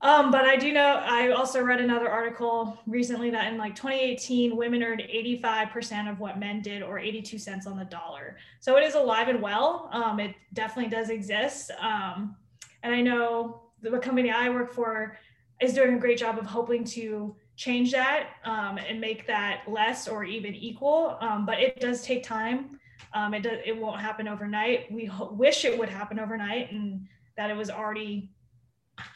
Um, 0.00 0.30
but 0.30 0.44
I 0.44 0.56
do 0.56 0.72
know, 0.72 1.02
I 1.02 1.30
also 1.30 1.62
read 1.62 1.80
another 1.80 2.10
article 2.10 2.78
recently 2.86 3.30
that 3.30 3.50
in 3.50 3.58
like 3.58 3.74
2018, 3.74 4.54
women 4.54 4.82
earned 4.82 5.02
85% 5.02 6.10
of 6.10 6.20
what 6.20 6.38
men 6.38 6.60
did 6.60 6.82
or 6.82 6.98
82 6.98 7.38
cents 7.38 7.66
on 7.66 7.78
the 7.78 7.86
dollar. 7.86 8.36
So 8.60 8.76
it 8.76 8.84
is 8.84 8.94
alive 8.94 9.28
and 9.28 9.40
well. 9.40 9.88
Um, 9.92 10.20
it 10.20 10.34
definitely 10.52 10.90
does 10.90 11.08
exist. 11.08 11.70
Um, 11.80 12.36
and 12.82 12.94
I 12.94 13.00
know 13.00 13.62
the 13.80 13.98
company 13.98 14.30
I 14.30 14.50
work 14.50 14.72
for 14.74 15.18
is 15.60 15.72
doing 15.72 15.94
a 15.94 15.98
great 15.98 16.18
job 16.18 16.38
of 16.38 16.44
hoping 16.44 16.84
to 16.84 17.34
change 17.56 17.92
that 17.92 18.30
um, 18.44 18.78
and 18.78 19.00
make 19.00 19.26
that 19.26 19.62
less 19.68 20.08
or 20.08 20.24
even 20.24 20.54
equal. 20.54 21.16
Um, 21.20 21.46
but 21.46 21.60
it 21.60 21.80
does 21.80 22.02
take 22.02 22.22
time. 22.22 22.80
Um, 23.12 23.34
it 23.34 23.42
does, 23.42 23.58
it 23.64 23.76
won't 23.76 24.00
happen 24.00 24.26
overnight. 24.26 24.90
We 24.90 25.04
ho- 25.04 25.32
wish 25.32 25.64
it 25.64 25.78
would 25.78 25.88
happen 25.88 26.18
overnight 26.18 26.72
and 26.72 27.06
that 27.36 27.50
it 27.50 27.56
was 27.56 27.70
already 27.70 28.30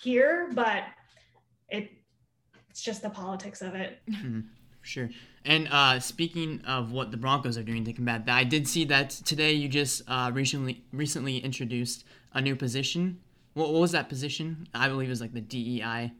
here, 0.01 0.51
but 0.55 0.85
it 1.69 1.91
it's 2.71 2.83
just 2.83 3.03
the 3.03 3.11
politics 3.11 3.63
of 3.63 3.75
it. 3.75 4.01
Mm-hmm. 4.09 4.41
Sure. 4.83 5.11
And 5.45 5.69
uh, 5.71 6.01
speaking 6.01 6.63
of 6.67 6.93
what 6.93 7.11
the 7.11 7.19
Broncos 7.19 7.59
are 7.59 7.63
doing 7.63 7.85
to 7.85 7.93
combat 7.93 8.25
that, 8.25 8.37
I 8.37 8.45
did 8.45 8.67
see 8.67 8.85
that 8.87 9.11
today 9.11 9.53
you 9.53 9.69
just 9.69 10.03
uh, 10.09 10.31
recently 10.33 10.83
recently 10.93 11.39
introduced 11.39 12.05
a 12.33 12.41
new 12.41 12.57
position. 12.57 13.21
What, 13.53 13.73
what 13.73 13.81
was 13.81 13.93
that 13.93 14.09
position? 14.09 14.67
I 14.73 14.89
believe 14.89 15.09
it 15.09 15.11
was 15.11 15.21
like 15.21 15.35
the 15.35 15.43
DEI. 15.43 16.13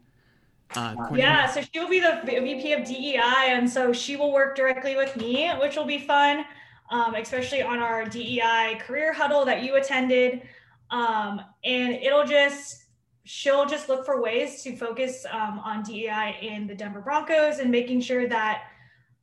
Uh, 0.75 0.95
yeah, 1.15 1.47
so 1.47 1.61
she 1.61 1.79
will 1.79 1.89
be 1.89 1.99
the 1.99 2.21
VP 2.23 2.73
of 2.73 2.85
DEI, 2.85 3.47
and 3.47 3.67
so 3.69 3.91
she 3.91 4.15
will 4.15 4.31
work 4.31 4.55
directly 4.55 4.95
with 4.95 5.15
me, 5.17 5.49
which 5.59 5.75
will 5.75 5.85
be 5.85 5.97
fun, 5.97 6.45
um, 6.91 7.15
especially 7.15 7.61
on 7.61 7.79
our 7.79 8.05
DEI 8.05 8.79
career 8.79 9.11
huddle 9.11 9.45
that 9.45 9.63
you 9.63 9.75
attended. 9.75 10.43
Um, 10.91 11.41
and 11.63 11.93
it'll 11.95 12.25
just 12.25 12.85
she'll 13.23 13.65
just 13.65 13.89
look 13.89 14.05
for 14.05 14.21
ways 14.21 14.63
to 14.63 14.75
focus 14.75 15.25
um, 15.31 15.59
on 15.59 15.83
DEI 15.83 16.37
in 16.41 16.65
the 16.65 16.73
Denver 16.73 17.01
Broncos 17.01 17.59
and 17.59 17.69
making 17.69 18.01
sure 18.01 18.27
that 18.27 18.63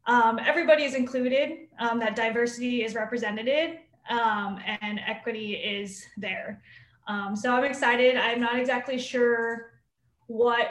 um, 0.07 0.39
everybody 0.39 0.85
is 0.85 0.95
included, 0.95 1.67
um, 1.81 1.99
that 1.99 2.15
diversity 2.15 2.85
is 2.85 2.95
represented, 2.95 3.79
um, 4.09 4.61
and 4.81 5.01
equity 5.07 5.55
is 5.55 6.05
there. 6.17 6.63
Um, 7.09 7.35
so 7.35 7.53
I'm 7.53 7.65
excited. 7.65 8.17
I'm 8.17 8.41
not 8.41 8.59
exactly 8.59 8.99
sure 8.99 9.73
what 10.29 10.69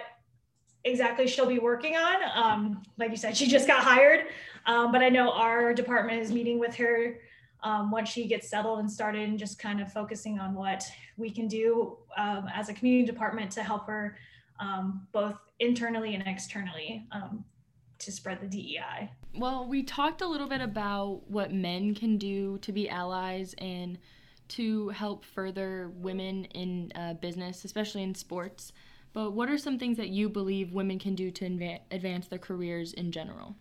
exactly 0.86 1.28
she'll 1.28 1.46
be 1.46 1.60
working 1.60 1.96
on. 1.96 2.16
Um, 2.34 2.84
like 2.98 3.12
you 3.12 3.18
said, 3.18 3.36
she 3.36 3.48
just 3.48 3.68
got 3.68 3.84
hired, 3.84 4.28
but 4.66 5.02
I 5.02 5.10
know 5.10 5.32
our 5.32 5.74
department 5.74 6.22
is 6.22 6.32
meeting 6.32 6.60
with 6.60 6.76
her 6.76 7.18
um, 7.66 7.90
once 7.90 8.10
she 8.10 8.28
gets 8.28 8.48
settled 8.48 8.80
and 8.80 8.90
started 8.90 9.28
and 9.28 9.40
just 9.40 9.58
kind 9.60 9.82
of 9.82 9.92
focusing 9.92 10.40
on 10.40 10.54
what 10.54 10.84
we 11.18 11.32
can 11.32 11.48
do 11.48 11.98
um, 12.16 12.48
as 12.54 12.70
a 12.70 12.74
community 12.74 13.06
department 13.06 13.52
to 13.52 13.64
help 13.64 13.88
her 13.88 14.18
um, 14.60 15.08
both 15.12 15.36
internally 15.60 16.14
and 16.14 16.24
externally 16.28 17.06
um, 17.12 17.44
to 17.98 18.12
spread 18.12 18.40
the 18.40 18.48
DEI. 18.48 19.10
Well, 19.34 19.68
we 19.68 19.84
talked 19.84 20.22
a 20.22 20.28
little 20.28 20.48
bit 20.48 20.62
about 20.62 21.24
what 21.28 21.52
men 21.52 21.96
can 21.96 22.18
do 22.18 22.60
to 22.60 22.72
be 22.72 22.88
allies 22.88 23.56
and 23.58 23.98
to 24.50 24.90
help 24.90 25.26
further 25.26 25.92
women 25.96 26.46
in 26.46 26.92
uh, 26.94 27.16
business, 27.16 27.66
especially 27.66 28.04
in 28.04 28.14
sports. 28.14 28.72
But 29.16 29.32
what 29.32 29.50
are 29.50 29.58
some 29.58 29.80
things 29.80 29.96
that 29.96 30.10
you 30.10 30.28
believe 30.28 30.74
women 30.74 31.00
can 31.00 31.16
do 31.16 31.32
to 31.32 31.80
advance 31.90 32.28
their 32.28 32.38
careers 32.38 32.92
in 32.92 33.14
general? 33.14 33.56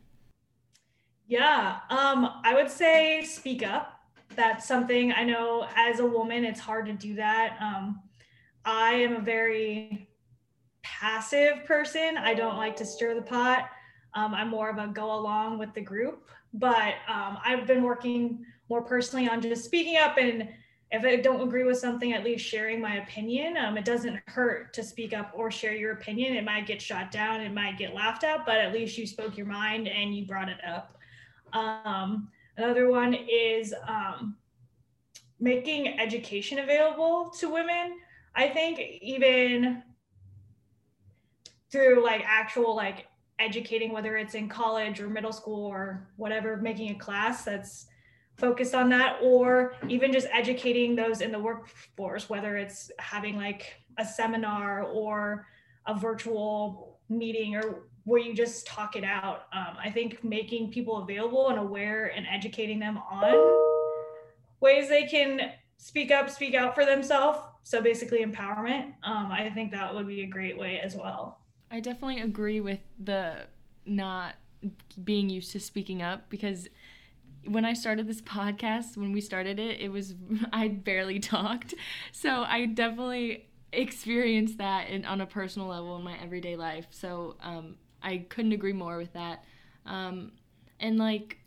Yeah, 1.28 1.78
um, 1.90 2.40
I 2.42 2.54
would 2.54 2.68
say 2.68 3.22
speak 3.22 3.64
up. 3.64 4.00
That's 4.34 4.66
something 4.66 5.12
I 5.12 5.22
know 5.22 5.68
as 5.76 6.00
a 6.00 6.06
woman, 6.06 6.44
it's 6.44 6.58
hard 6.58 6.86
to 6.86 6.92
do 6.92 7.14
that. 7.14 7.56
Um, 7.60 8.02
I 8.64 8.94
am 8.94 9.14
a 9.14 9.20
very 9.20 10.08
passive 10.82 11.64
person. 11.66 12.18
I 12.18 12.34
don't 12.34 12.56
like 12.56 12.74
to 12.76 12.84
stir 12.84 13.14
the 13.14 13.22
pot. 13.22 13.70
Um, 14.14 14.34
I'm 14.34 14.48
more 14.48 14.68
of 14.68 14.78
a 14.78 14.88
go 14.88 15.14
along 15.14 15.60
with 15.60 15.72
the 15.72 15.80
group, 15.80 16.30
but 16.52 16.94
um, 17.06 17.38
I've 17.44 17.64
been 17.64 17.84
working 17.84 18.44
more 18.68 18.82
personally 18.82 19.28
on 19.28 19.40
just 19.40 19.64
speaking 19.64 19.98
up 19.98 20.18
and 20.18 20.48
if 20.94 21.04
I 21.04 21.16
don't 21.16 21.40
agree 21.40 21.64
with 21.64 21.78
something, 21.78 22.12
at 22.12 22.22
least 22.22 22.46
sharing 22.46 22.80
my 22.80 22.96
opinion. 22.96 23.56
Um, 23.56 23.76
it 23.76 23.84
doesn't 23.84 24.20
hurt 24.26 24.72
to 24.74 24.84
speak 24.84 25.12
up 25.12 25.32
or 25.34 25.50
share 25.50 25.74
your 25.74 25.92
opinion. 25.92 26.36
It 26.36 26.44
might 26.44 26.68
get 26.68 26.80
shot 26.80 27.10
down, 27.10 27.40
it 27.40 27.52
might 27.52 27.76
get 27.76 27.94
laughed 27.94 28.22
at, 28.22 28.46
but 28.46 28.58
at 28.58 28.72
least 28.72 28.96
you 28.96 29.04
spoke 29.04 29.36
your 29.36 29.46
mind 29.46 29.88
and 29.88 30.14
you 30.14 30.24
brought 30.24 30.48
it 30.48 30.58
up. 30.64 30.96
Um, 31.52 32.28
another 32.56 32.88
one 32.88 33.12
is 33.12 33.74
um, 33.88 34.36
making 35.40 35.98
education 35.98 36.60
available 36.60 37.30
to 37.40 37.50
women. 37.50 37.98
I 38.36 38.48
think 38.48 38.78
even 39.02 39.82
through 41.72 42.04
like 42.04 42.22
actual 42.24 42.76
like 42.76 43.06
educating, 43.40 43.92
whether 43.92 44.16
it's 44.16 44.34
in 44.36 44.48
college 44.48 45.00
or 45.00 45.08
middle 45.08 45.32
school 45.32 45.66
or 45.66 46.06
whatever, 46.14 46.56
making 46.56 46.90
a 46.90 46.98
class 47.00 47.44
that's 47.44 47.86
focused 48.36 48.74
on 48.74 48.88
that, 48.90 49.18
or 49.22 49.74
even 49.88 50.12
just 50.12 50.26
educating 50.32 50.96
those 50.96 51.20
in 51.20 51.30
the 51.30 51.38
workforce, 51.38 52.28
whether 52.28 52.56
it's 52.56 52.90
having 52.98 53.36
like 53.36 53.76
a 53.98 54.04
seminar 54.04 54.82
or 54.82 55.46
a 55.86 55.94
virtual 55.94 56.98
meeting 57.08 57.56
or 57.56 57.84
where 58.04 58.20
you 58.20 58.34
just 58.34 58.66
talk 58.66 58.96
it 58.96 59.04
out. 59.04 59.46
Um, 59.52 59.76
I 59.82 59.90
think 59.90 60.22
making 60.22 60.70
people 60.70 60.98
available 60.98 61.48
and 61.48 61.58
aware 61.58 62.06
and 62.06 62.26
educating 62.30 62.78
them 62.78 62.98
on 62.98 63.34
ways 64.60 64.88
they 64.88 65.04
can 65.04 65.52
speak 65.76 66.10
up, 66.10 66.28
speak 66.30 66.54
out 66.54 66.74
for 66.74 66.84
themselves. 66.84 67.38
So 67.62 67.80
basically, 67.80 68.24
empowerment. 68.24 68.92
Um, 69.04 69.32
I 69.32 69.50
think 69.54 69.70
that 69.72 69.94
would 69.94 70.06
be 70.06 70.22
a 70.22 70.26
great 70.26 70.58
way 70.58 70.80
as 70.80 70.94
well. 70.94 71.38
I 71.70 71.80
definitely 71.80 72.20
agree 72.20 72.60
with 72.60 72.80
the 73.02 73.46
not 73.86 74.34
being 75.02 75.28
used 75.28 75.52
to 75.52 75.60
speaking 75.60 76.02
up 76.02 76.28
because 76.28 76.68
when 77.46 77.64
I 77.64 77.74
started 77.74 78.06
this 78.06 78.22
podcast, 78.22 78.96
when 78.96 79.12
we 79.12 79.20
started 79.20 79.58
it, 79.58 79.80
it 79.80 79.90
was 79.90 80.14
I 80.52 80.68
barely 80.68 81.20
talked. 81.20 81.74
So 82.12 82.44
I 82.44 82.66
definitely 82.66 83.48
experienced 83.72 84.58
that 84.58 84.88
in, 84.88 85.04
on 85.04 85.20
a 85.20 85.26
personal 85.26 85.68
level 85.68 85.96
in 85.96 86.04
my 86.04 86.16
everyday 86.22 86.56
life. 86.56 86.86
So 86.90 87.36
um, 87.42 87.76
I 88.02 88.18
couldn't 88.28 88.52
agree 88.52 88.72
more 88.72 88.98
with 88.98 89.12
that. 89.14 89.44
Um, 89.86 90.32
and 90.80 90.98
like, 90.98 91.38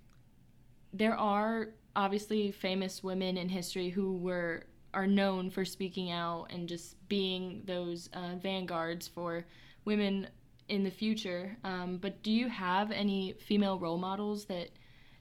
there 0.93 1.15
are 1.15 1.69
obviously 1.95 2.51
famous 2.51 3.03
women 3.03 3.37
in 3.37 3.49
history 3.49 3.89
who 3.89 4.17
were 4.17 4.63
are 4.93 5.07
known 5.07 5.49
for 5.49 5.63
speaking 5.63 6.11
out 6.11 6.47
and 6.49 6.67
just 6.67 6.95
being 7.07 7.61
those 7.65 8.09
uh, 8.13 8.35
vanguards 8.41 9.07
for 9.07 9.45
women 9.85 10.27
in 10.69 10.83
the 10.83 10.89
future. 10.89 11.57
Um, 11.63 11.97
but 11.97 12.23
do 12.23 12.31
you 12.31 12.47
have 12.49 12.91
any 12.91 13.33
female 13.33 13.77
role 13.77 13.97
models 13.97 14.45
that 14.45 14.69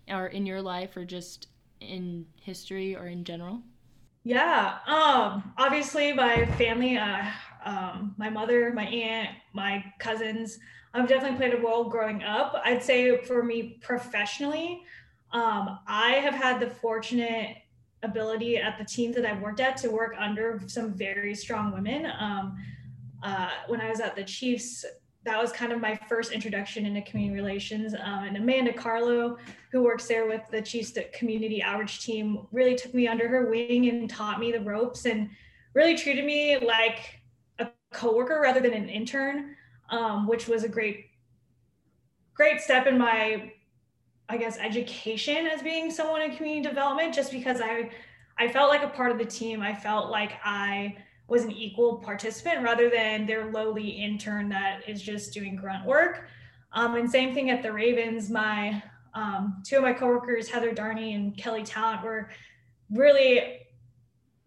are 0.08 0.28
in 0.28 0.46
your 0.46 0.62
life 0.62 0.96
or 0.96 1.04
just 1.04 1.48
in 1.80 2.26
history 2.40 2.96
or 2.96 3.06
in 3.06 3.24
general? 3.24 3.62
Yeah, 4.24 4.78
um, 4.86 5.52
obviously 5.56 6.12
my 6.12 6.46
family, 6.56 6.96
uh, 6.96 7.24
um, 7.64 8.14
my 8.16 8.28
mother, 8.28 8.72
my 8.72 8.84
aunt, 8.84 9.30
my 9.52 9.84
cousins, 9.98 10.58
I've 10.94 11.08
definitely 11.08 11.36
played 11.36 11.54
a 11.54 11.58
role 11.58 11.84
growing 11.84 12.22
up. 12.22 12.60
I'd 12.64 12.82
say 12.82 13.18
for 13.24 13.42
me 13.42 13.78
professionally, 13.82 14.82
um, 15.32 15.78
I 15.86 16.12
have 16.12 16.34
had 16.34 16.58
the 16.58 16.70
fortunate 16.70 17.58
ability 18.02 18.56
at 18.56 18.78
the 18.78 18.84
teams 18.84 19.14
that 19.16 19.26
I've 19.26 19.40
worked 19.42 19.60
at 19.60 19.76
to 19.78 19.88
work 19.88 20.14
under 20.18 20.62
some 20.66 20.94
very 20.94 21.34
strong 21.34 21.72
women. 21.72 22.10
Um, 22.18 22.56
uh, 23.22 23.50
when 23.66 23.80
I 23.80 23.90
was 23.90 24.00
at 24.00 24.16
the 24.16 24.24
Chiefs, 24.24 24.84
that 25.26 25.40
was 25.40 25.52
kind 25.52 25.72
of 25.72 25.80
my 25.80 25.94
first 26.08 26.32
introduction 26.32 26.86
into 26.86 27.02
community 27.02 27.38
relations. 27.38 27.94
Um, 27.94 28.24
and 28.24 28.36
Amanda 28.38 28.72
Carlo, 28.72 29.36
who 29.70 29.82
works 29.82 30.06
there 30.06 30.26
with 30.26 30.42
the 30.50 30.62
Chiefs 30.62 30.96
community 31.12 31.62
outreach 31.62 32.00
team, 32.00 32.46
really 32.52 32.74
took 32.74 32.94
me 32.94 33.06
under 33.06 33.28
her 33.28 33.50
wing 33.50 33.88
and 33.88 34.08
taught 34.08 34.40
me 34.40 34.52
the 34.52 34.60
ropes 34.60 35.04
and 35.04 35.28
really 35.74 35.96
treated 35.96 36.24
me 36.24 36.58
like 36.58 37.20
a 37.58 37.68
coworker 37.92 38.40
rather 38.40 38.60
than 38.60 38.72
an 38.72 38.88
intern 38.88 39.56
um, 39.90 40.26
which 40.26 40.48
was 40.48 40.64
a 40.64 40.68
great, 40.68 41.06
great 42.34 42.60
step 42.60 42.86
in 42.86 42.98
my, 42.98 43.52
I 44.28 44.36
guess, 44.36 44.58
education 44.58 45.46
as 45.46 45.62
being 45.62 45.90
someone 45.90 46.22
in 46.22 46.36
community 46.36 46.68
development. 46.68 47.14
Just 47.14 47.30
because 47.30 47.60
I, 47.60 47.90
I 48.38 48.48
felt 48.48 48.68
like 48.68 48.82
a 48.82 48.88
part 48.88 49.12
of 49.12 49.18
the 49.18 49.24
team. 49.24 49.60
I 49.60 49.74
felt 49.74 50.10
like 50.10 50.32
I 50.44 50.96
was 51.28 51.44
an 51.44 51.52
equal 51.52 51.98
participant 51.98 52.62
rather 52.62 52.88
than 52.88 53.26
their 53.26 53.50
lowly 53.50 53.88
intern 53.88 54.48
that 54.48 54.88
is 54.88 55.02
just 55.02 55.32
doing 55.32 55.56
grunt 55.56 55.84
work. 55.84 56.28
Um, 56.72 56.94
and 56.94 57.10
same 57.10 57.34
thing 57.34 57.50
at 57.50 57.62
the 57.62 57.72
Ravens. 57.72 58.30
My 58.30 58.82
um, 59.14 59.62
two 59.64 59.76
of 59.76 59.82
my 59.82 59.92
coworkers, 59.92 60.48
Heather 60.48 60.72
Darney 60.72 61.14
and 61.14 61.36
Kelly 61.36 61.64
Talent, 61.64 62.04
were 62.04 62.28
really 62.90 63.60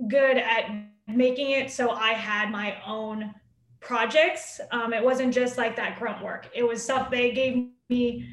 good 0.07 0.37
at 0.37 0.69
making 1.07 1.51
it 1.51 1.71
so 1.71 1.89
I 1.89 2.13
had 2.13 2.51
my 2.51 2.77
own 2.85 3.33
projects. 3.81 4.61
Um, 4.71 4.93
it 4.93 5.03
wasn't 5.03 5.33
just 5.33 5.57
like 5.57 5.75
that 5.75 5.97
grunt 5.97 6.23
work. 6.23 6.49
It 6.53 6.63
was 6.63 6.83
stuff 6.83 7.09
they 7.09 7.31
gave 7.31 7.67
me 7.89 8.27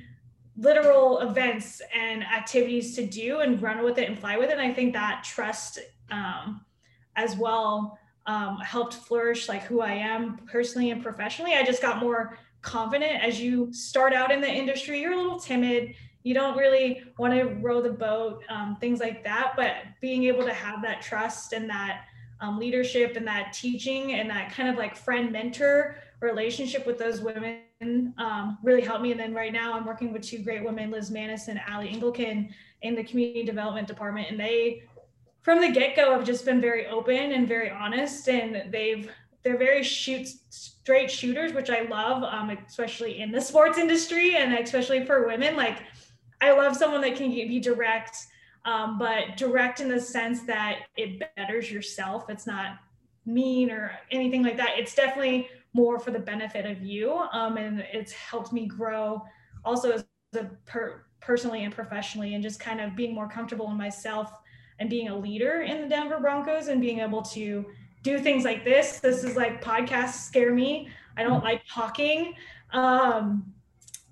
literal 0.58 1.20
events 1.20 1.82
and 1.94 2.22
activities 2.22 2.94
to 2.96 3.06
do 3.06 3.40
and 3.40 3.60
run 3.60 3.82
with 3.82 3.98
it 3.98 4.08
and 4.08 4.18
fly 4.18 4.36
with 4.36 4.50
it. 4.50 4.58
And 4.58 4.62
I 4.62 4.72
think 4.72 4.92
that 4.92 5.22
trust 5.24 5.78
um, 6.10 6.64
as 7.16 7.36
well 7.36 7.98
um, 8.26 8.58
helped 8.58 8.94
flourish 8.94 9.48
like 9.48 9.62
who 9.62 9.80
I 9.80 9.92
am 9.92 10.38
personally 10.50 10.90
and 10.90 11.02
professionally. 11.02 11.54
I 11.54 11.64
just 11.64 11.82
got 11.82 11.98
more 11.98 12.38
confident 12.62 13.22
as 13.22 13.40
you 13.40 13.72
start 13.72 14.12
out 14.12 14.32
in 14.32 14.40
the 14.40 14.48
industry. 14.48 15.00
You're 15.00 15.12
a 15.12 15.16
little 15.16 15.38
timid. 15.38 15.94
You 16.24 16.34
don't 16.34 16.56
really 16.56 17.04
want 17.18 17.34
to 17.34 17.44
row 17.44 17.80
the 17.80 17.90
boat, 17.90 18.42
um, 18.48 18.76
things 18.80 18.98
like 18.98 19.22
that. 19.22 19.52
But 19.56 19.74
being 20.00 20.24
able 20.24 20.42
to 20.44 20.52
have 20.52 20.82
that 20.82 21.00
trust 21.00 21.52
and 21.52 21.70
that 21.70 22.06
um, 22.40 22.58
leadership 22.58 23.16
and 23.16 23.26
that 23.26 23.52
teaching 23.52 24.14
and 24.14 24.28
that 24.28 24.52
kind 24.52 24.68
of 24.68 24.76
like 24.76 24.96
friend 24.96 25.30
mentor 25.30 25.96
relationship 26.20 26.86
with 26.86 26.98
those 26.98 27.20
women 27.20 27.62
um, 28.18 28.58
really 28.62 28.80
helped 28.80 29.02
me. 29.02 29.12
And 29.12 29.20
then 29.20 29.34
right 29.34 29.52
now 29.52 29.74
I'm 29.74 29.86
working 29.86 30.12
with 30.12 30.22
two 30.22 30.38
great 30.38 30.64
women, 30.64 30.90
Liz 30.90 31.10
Manis 31.10 31.48
and 31.48 31.60
Allie 31.66 31.88
Engelkin 31.88 32.52
in 32.82 32.94
the 32.94 33.04
community 33.04 33.44
development 33.44 33.86
department. 33.86 34.28
And 34.30 34.40
they, 34.40 34.82
from 35.46 35.60
the 35.60 35.70
get-go, 35.70 36.10
have 36.10 36.24
just 36.24 36.44
been 36.44 36.60
very 36.60 36.88
open 36.88 37.30
and 37.30 37.46
very 37.46 37.70
honest. 37.70 38.28
And 38.28 38.72
they've, 38.72 39.08
they're 39.44 39.56
very 39.56 39.84
shoot 39.84 40.26
straight 40.50 41.08
shooters, 41.08 41.52
which 41.52 41.70
I 41.70 41.82
love, 41.82 42.24
um, 42.24 42.50
especially 42.50 43.20
in 43.20 43.30
the 43.30 43.40
sports 43.40 43.78
industry 43.78 44.34
and 44.34 44.52
especially 44.54 45.06
for 45.06 45.24
women. 45.24 45.54
Like 45.54 45.84
I 46.40 46.50
love 46.50 46.74
someone 46.74 47.00
that 47.02 47.14
can 47.14 47.30
be 47.30 47.60
direct, 47.60 48.16
um, 48.64 48.98
but 48.98 49.36
direct 49.36 49.78
in 49.78 49.88
the 49.88 50.00
sense 50.00 50.42
that 50.46 50.80
it 50.96 51.22
betters 51.36 51.70
yourself. 51.70 52.28
It's 52.28 52.48
not 52.48 52.78
mean 53.24 53.70
or 53.70 53.92
anything 54.10 54.42
like 54.42 54.56
that. 54.56 54.70
It's 54.76 54.96
definitely 54.96 55.48
more 55.74 56.00
for 56.00 56.10
the 56.10 56.18
benefit 56.18 56.66
of 56.66 56.82
you. 56.82 57.22
Um, 57.32 57.56
and 57.56 57.84
it's 57.92 58.10
helped 58.10 58.52
me 58.52 58.66
grow 58.66 59.22
also 59.64 59.92
as 59.92 60.04
a 60.34 60.46
per- 60.64 61.04
personally 61.20 61.62
and 61.62 61.72
professionally 61.72 62.34
and 62.34 62.42
just 62.42 62.58
kind 62.58 62.80
of 62.80 62.96
being 62.96 63.14
more 63.14 63.28
comfortable 63.28 63.70
in 63.70 63.76
myself 63.76 64.40
and 64.78 64.90
being 64.90 65.08
a 65.08 65.16
leader 65.16 65.62
in 65.62 65.80
the 65.82 65.88
Denver 65.88 66.18
Broncos 66.20 66.68
and 66.68 66.80
being 66.80 67.00
able 67.00 67.22
to 67.22 67.64
do 68.02 68.18
things 68.18 68.44
like 68.44 68.64
this. 68.64 69.00
This 69.00 69.24
is 69.24 69.36
like 69.36 69.62
podcasts 69.62 70.26
scare 70.26 70.52
me. 70.52 70.88
I 71.16 71.22
don't 71.22 71.42
like 71.42 71.62
talking. 71.68 72.34
Um, 72.72 73.52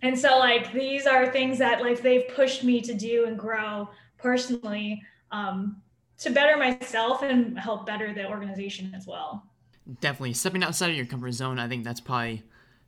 and 0.03 0.19
so 0.19 0.39
like 0.39 0.73
these 0.73 1.07
are 1.07 1.31
things 1.31 1.59
that 1.59 1.81
like 1.81 2.03
they've 2.03 2.29
pushed 2.35 2.65
me 2.65 2.81
to 2.83 2.95
do 2.95 3.25
and 3.27 3.39
grow 3.39 3.89
personally 4.19 5.03
um, 5.31 5.81
to 6.19 6.31
better 6.31 6.57
myself 6.57 7.23
and 7.23 7.59
help 7.59 7.87
better 7.87 8.13
the 8.13 8.29
organization 8.29 8.93
as 8.95 9.07
well. 9.07 9.45
Definitely 10.01 10.35
stepping 10.35 10.63
outside 10.63 10.91
of 10.91 10.97
your 10.97 11.07
comfort 11.07 11.33
zone. 11.33 11.59
I 11.59 11.69
think 11.69 11.85
that's 11.85 12.01
probably 12.01 12.43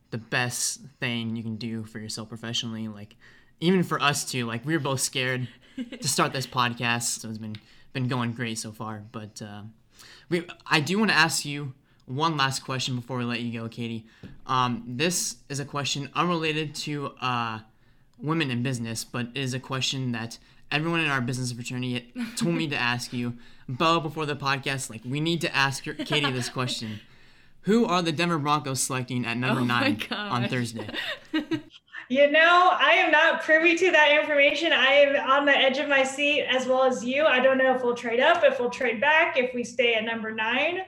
the 0.09 0.17
best 0.17 0.81
thing 0.99 1.35
you 1.35 1.43
can 1.43 1.57
do 1.57 1.83
for 1.83 1.99
yourself 1.99 2.29
professionally. 2.29 2.87
Like 2.87 3.15
even 3.59 3.83
for 3.83 4.01
us 4.01 4.29
too. 4.29 4.45
Like 4.45 4.65
we 4.65 4.73
were 4.73 4.79
both 4.79 5.01
scared 5.01 5.47
to 5.77 6.07
start 6.07 6.33
this 6.33 6.47
podcast, 6.47 7.19
so 7.19 7.29
it's 7.29 7.37
been 7.37 7.55
been 7.93 8.07
going 8.07 8.33
great 8.33 8.57
so 8.57 8.71
far. 8.71 9.03
But 9.11 9.41
uh, 9.41 9.61
we, 10.29 10.45
I 10.65 10.79
do 10.79 10.99
want 10.99 11.11
to 11.11 11.17
ask 11.17 11.45
you 11.45 11.73
one 12.05 12.37
last 12.37 12.61
question 12.63 12.95
before 12.95 13.17
we 13.17 13.25
let 13.25 13.41
you 13.41 13.59
go, 13.59 13.67
Katie. 13.67 14.05
Um, 14.45 14.83
this 14.87 15.37
is 15.49 15.59
a 15.59 15.65
question 15.65 16.09
unrelated 16.15 16.73
to 16.75 17.13
uh, 17.21 17.59
women 18.17 18.49
in 18.51 18.63
business, 18.63 19.03
but 19.03 19.27
it 19.33 19.37
is 19.37 19.53
a 19.53 19.59
question 19.59 20.11
that 20.13 20.37
everyone 20.71 21.01
in 21.01 21.09
our 21.09 21.21
business 21.21 21.51
fraternity 21.51 22.13
told 22.35 22.55
me 22.55 22.67
to 22.67 22.75
ask 22.75 23.13
you. 23.13 23.33
Bo, 23.69 23.99
before 23.99 24.25
the 24.25 24.35
podcast, 24.35 24.89
like 24.89 25.01
we 25.03 25.19
need 25.19 25.41
to 25.41 25.53
ask 25.55 25.83
Katie 25.83 26.31
this 26.31 26.49
question. 26.49 27.01
Who 27.61 27.85
are 27.85 28.01
the 28.01 28.13
Denver 28.13 28.37
Broncos 28.37 28.81
selecting 28.81 29.25
at 29.25 29.35
number 29.35 29.59
oh 29.59 29.65
nine 29.65 30.01
on 30.09 30.47
Thursday? 30.47 30.89
You 32.09 32.31
know, 32.31 32.69
I 32.71 32.91
am 32.91 33.11
not 33.11 33.43
privy 33.43 33.75
to 33.75 33.91
that 33.91 34.17
information. 34.17 34.71
I 34.71 34.91
am 34.93 35.29
on 35.29 35.45
the 35.45 35.55
edge 35.55 35.77
of 35.77 35.89
my 35.89 36.03
seat 36.03 36.43
as 36.43 36.65
well 36.65 36.83
as 36.83 37.03
you. 37.03 37.25
I 37.25 37.41
don't 37.41 37.57
know 37.57 37.75
if 37.75 37.83
we'll 37.83 37.95
trade 37.95 38.21
up, 38.21 38.43
if 38.45 38.59
we'll 38.59 38.69
trade 38.69 39.01
back, 39.01 39.37
if 39.37 39.53
we 39.53 39.63
stay 39.63 39.95
at 39.95 40.05
number 40.05 40.31
nine. 40.31 40.79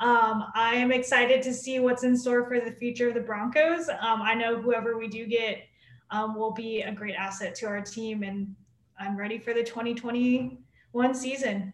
Um, 0.00 0.44
I 0.54 0.74
am 0.74 0.90
excited 0.90 1.40
to 1.42 1.54
see 1.54 1.78
what's 1.78 2.02
in 2.02 2.16
store 2.16 2.48
for 2.48 2.58
the 2.58 2.72
future 2.72 3.08
of 3.08 3.14
the 3.14 3.20
Broncos. 3.20 3.88
Um, 3.88 4.22
I 4.22 4.34
know 4.34 4.60
whoever 4.60 4.98
we 4.98 5.06
do 5.06 5.24
get 5.26 5.62
um, 6.10 6.34
will 6.34 6.52
be 6.52 6.82
a 6.82 6.92
great 6.92 7.14
asset 7.14 7.54
to 7.56 7.66
our 7.66 7.80
team, 7.80 8.24
and 8.24 8.54
I'm 8.98 9.16
ready 9.16 9.38
for 9.38 9.54
the 9.54 9.62
2021 9.62 11.14
season. 11.14 11.72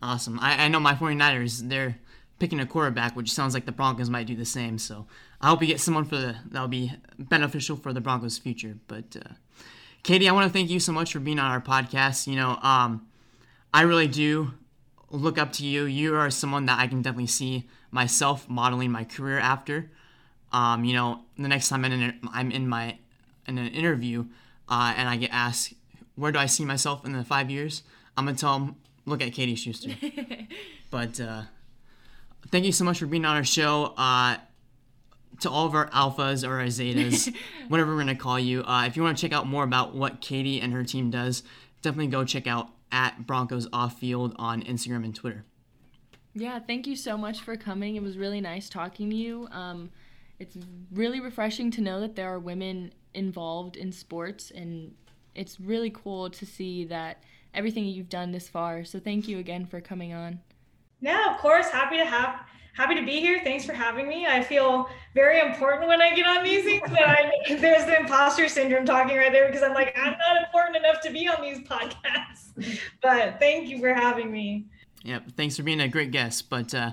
Awesome. 0.00 0.38
I, 0.40 0.64
I 0.64 0.68
know 0.68 0.80
my 0.80 0.94
49ers, 0.94 1.68
they're 1.68 1.96
picking 2.38 2.60
a 2.60 2.66
quarterback, 2.66 3.14
which 3.14 3.32
sounds 3.32 3.54
like 3.54 3.66
the 3.66 3.72
Broncos 3.72 4.10
might 4.10 4.26
do 4.26 4.34
the 4.34 4.44
same. 4.44 4.78
So 4.78 5.06
I 5.42 5.48
hope 5.48 5.60
you 5.60 5.66
get 5.66 5.80
someone 5.80 6.04
for 6.04 6.16
the 6.16 6.36
that'll 6.50 6.68
be 6.68 6.92
beneficial 7.18 7.76
for 7.76 7.92
the 7.92 8.00
Broncos' 8.00 8.38
future. 8.38 8.76
But 8.86 9.16
uh, 9.16 9.32
Katie, 10.02 10.28
I 10.28 10.32
want 10.32 10.46
to 10.46 10.52
thank 10.52 10.70
you 10.70 10.78
so 10.78 10.92
much 10.92 11.12
for 11.12 11.20
being 11.20 11.38
on 11.38 11.50
our 11.50 11.60
podcast. 11.60 12.26
You 12.28 12.36
know, 12.36 12.58
um, 12.62 13.08
I 13.74 13.82
really 13.82 14.06
do 14.06 14.52
look 15.10 15.38
up 15.38 15.52
to 15.54 15.66
you. 15.66 15.84
You 15.84 16.14
are 16.14 16.30
someone 16.30 16.66
that 16.66 16.78
I 16.78 16.86
can 16.86 17.02
definitely 17.02 17.26
see 17.26 17.68
myself 17.90 18.48
modeling 18.48 18.92
my 18.92 19.04
career 19.04 19.38
after. 19.38 19.90
Um, 20.52 20.84
you 20.84 20.94
know, 20.94 21.22
the 21.36 21.48
next 21.48 21.68
time 21.68 21.84
I'm 21.84 21.92
in, 21.92 22.20
I'm 22.32 22.50
in 22.50 22.68
my 22.68 22.98
in 23.48 23.58
an 23.58 23.68
interview 23.68 24.26
uh, 24.68 24.94
and 24.96 25.08
I 25.08 25.16
get 25.16 25.30
asked, 25.32 25.74
where 26.14 26.30
do 26.30 26.38
I 26.38 26.46
see 26.46 26.64
myself 26.64 27.04
in 27.04 27.12
the 27.12 27.24
five 27.24 27.50
years? 27.50 27.82
I'm 28.16 28.26
gonna 28.26 28.36
tell 28.36 28.58
them, 28.58 28.76
look 29.06 29.22
at 29.22 29.32
Katie 29.32 29.54
Schuster. 29.54 29.90
but 30.90 31.18
uh, 31.20 31.42
thank 32.50 32.64
you 32.64 32.72
so 32.72 32.84
much 32.84 32.98
for 32.98 33.06
being 33.06 33.24
on 33.24 33.36
our 33.36 33.44
show. 33.44 33.94
Uh, 33.96 34.36
to 35.42 35.50
all 35.50 35.66
of 35.66 35.74
our 35.74 35.88
alphas 35.90 36.46
or 36.46 36.60
our 36.60 36.66
zetas, 36.66 37.34
whatever 37.68 37.94
we're 37.94 38.00
gonna 38.00 38.14
call 38.14 38.38
you. 38.38 38.62
Uh, 38.64 38.86
if 38.86 38.96
you 38.96 39.02
want 39.02 39.16
to 39.16 39.20
check 39.20 39.36
out 39.36 39.46
more 39.46 39.64
about 39.64 39.94
what 39.94 40.20
Katie 40.20 40.60
and 40.60 40.72
her 40.72 40.84
team 40.84 41.10
does, 41.10 41.42
definitely 41.82 42.08
go 42.08 42.24
check 42.24 42.46
out 42.46 42.68
at 42.90 43.26
Broncos 43.26 43.68
Off 43.72 43.98
Field 43.98 44.34
on 44.36 44.62
Instagram 44.62 45.04
and 45.04 45.14
Twitter. 45.14 45.44
Yeah, 46.34 46.58
thank 46.60 46.86
you 46.86 46.96
so 46.96 47.16
much 47.16 47.40
for 47.40 47.56
coming. 47.56 47.96
It 47.96 48.02
was 48.02 48.16
really 48.16 48.40
nice 48.40 48.68
talking 48.68 49.10
to 49.10 49.16
you. 49.16 49.48
Um, 49.50 49.90
it's 50.38 50.56
really 50.92 51.20
refreshing 51.20 51.70
to 51.72 51.80
know 51.80 52.00
that 52.00 52.16
there 52.16 52.32
are 52.32 52.38
women 52.38 52.92
involved 53.14 53.76
in 53.76 53.92
sports, 53.92 54.50
and 54.50 54.94
it's 55.34 55.60
really 55.60 55.90
cool 55.90 56.30
to 56.30 56.46
see 56.46 56.84
that 56.86 57.22
everything 57.54 57.84
you've 57.84 58.08
done 58.08 58.32
this 58.32 58.48
far. 58.48 58.84
So 58.84 58.98
thank 58.98 59.28
you 59.28 59.38
again 59.38 59.66
for 59.66 59.80
coming 59.80 60.12
on. 60.12 60.40
Yeah, 61.00 61.34
of 61.34 61.40
course. 61.40 61.68
Happy 61.68 61.96
to 61.98 62.04
have 62.04 62.46
happy 62.72 62.94
to 62.94 63.04
be 63.04 63.20
here. 63.20 63.40
Thanks 63.44 63.64
for 63.64 63.72
having 63.72 64.08
me. 64.08 64.26
I 64.26 64.42
feel 64.42 64.88
very 65.14 65.40
important 65.40 65.88
when 65.88 66.00
I 66.00 66.14
get 66.14 66.26
on 66.26 66.44
these 66.44 66.64
things. 66.64 66.82
But 66.88 67.02
I, 67.02 67.32
there's 67.60 67.84
the 67.84 67.98
imposter 67.98 68.48
syndrome 68.48 68.84
talking 68.84 69.16
right 69.16 69.32
there 69.32 69.46
because 69.46 69.62
I'm 69.62 69.74
like, 69.74 69.96
I'm 69.96 70.12
not 70.12 70.42
important 70.44 70.76
enough 70.76 71.00
to 71.02 71.10
be 71.10 71.28
on 71.28 71.42
these 71.42 71.60
podcasts. 71.60 72.78
But 73.02 73.38
thank 73.38 73.68
you 73.68 73.78
for 73.80 73.92
having 73.94 74.30
me. 74.30 74.66
Yep. 75.04 75.32
Thanks 75.36 75.56
for 75.56 75.62
being 75.62 75.80
a 75.80 75.88
great 75.88 76.10
guest. 76.10 76.48
But 76.48 76.74
uh, 76.74 76.92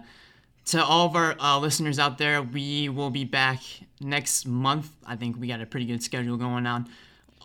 to 0.65 0.83
all 0.83 1.05
of 1.05 1.15
our 1.15 1.35
uh, 1.39 1.59
listeners 1.59 1.99
out 1.99 2.17
there, 2.17 2.41
we 2.41 2.89
will 2.89 3.09
be 3.09 3.23
back 3.23 3.61
next 4.01 4.45
month. 4.45 4.89
I 5.05 5.15
think 5.15 5.39
we 5.39 5.47
got 5.47 5.61
a 5.61 5.65
pretty 5.65 5.85
good 5.85 6.03
schedule 6.03 6.37
going 6.37 6.65
on, 6.65 6.89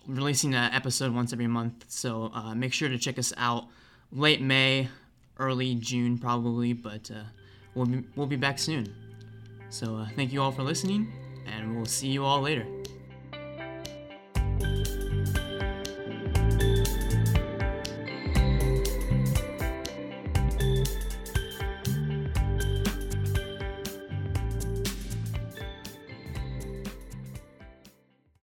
releasing 0.06 0.54
an 0.54 0.72
episode 0.72 1.14
once 1.14 1.32
every 1.32 1.46
month. 1.46 1.84
So 1.88 2.30
uh, 2.34 2.54
make 2.54 2.72
sure 2.72 2.88
to 2.88 2.98
check 2.98 3.18
us 3.18 3.32
out 3.36 3.66
late 4.12 4.40
May, 4.40 4.88
early 5.38 5.74
June, 5.74 6.18
probably. 6.18 6.72
But 6.72 7.10
uh, 7.10 7.24
we'll 7.74 7.86
be, 7.86 8.04
we'll 8.16 8.26
be 8.26 8.36
back 8.36 8.58
soon. 8.58 8.94
So 9.70 9.96
uh, 9.96 10.08
thank 10.16 10.32
you 10.32 10.40
all 10.40 10.52
for 10.52 10.62
listening, 10.62 11.12
and 11.46 11.76
we'll 11.76 11.86
see 11.86 12.08
you 12.08 12.24
all 12.24 12.40
later. 12.40 12.66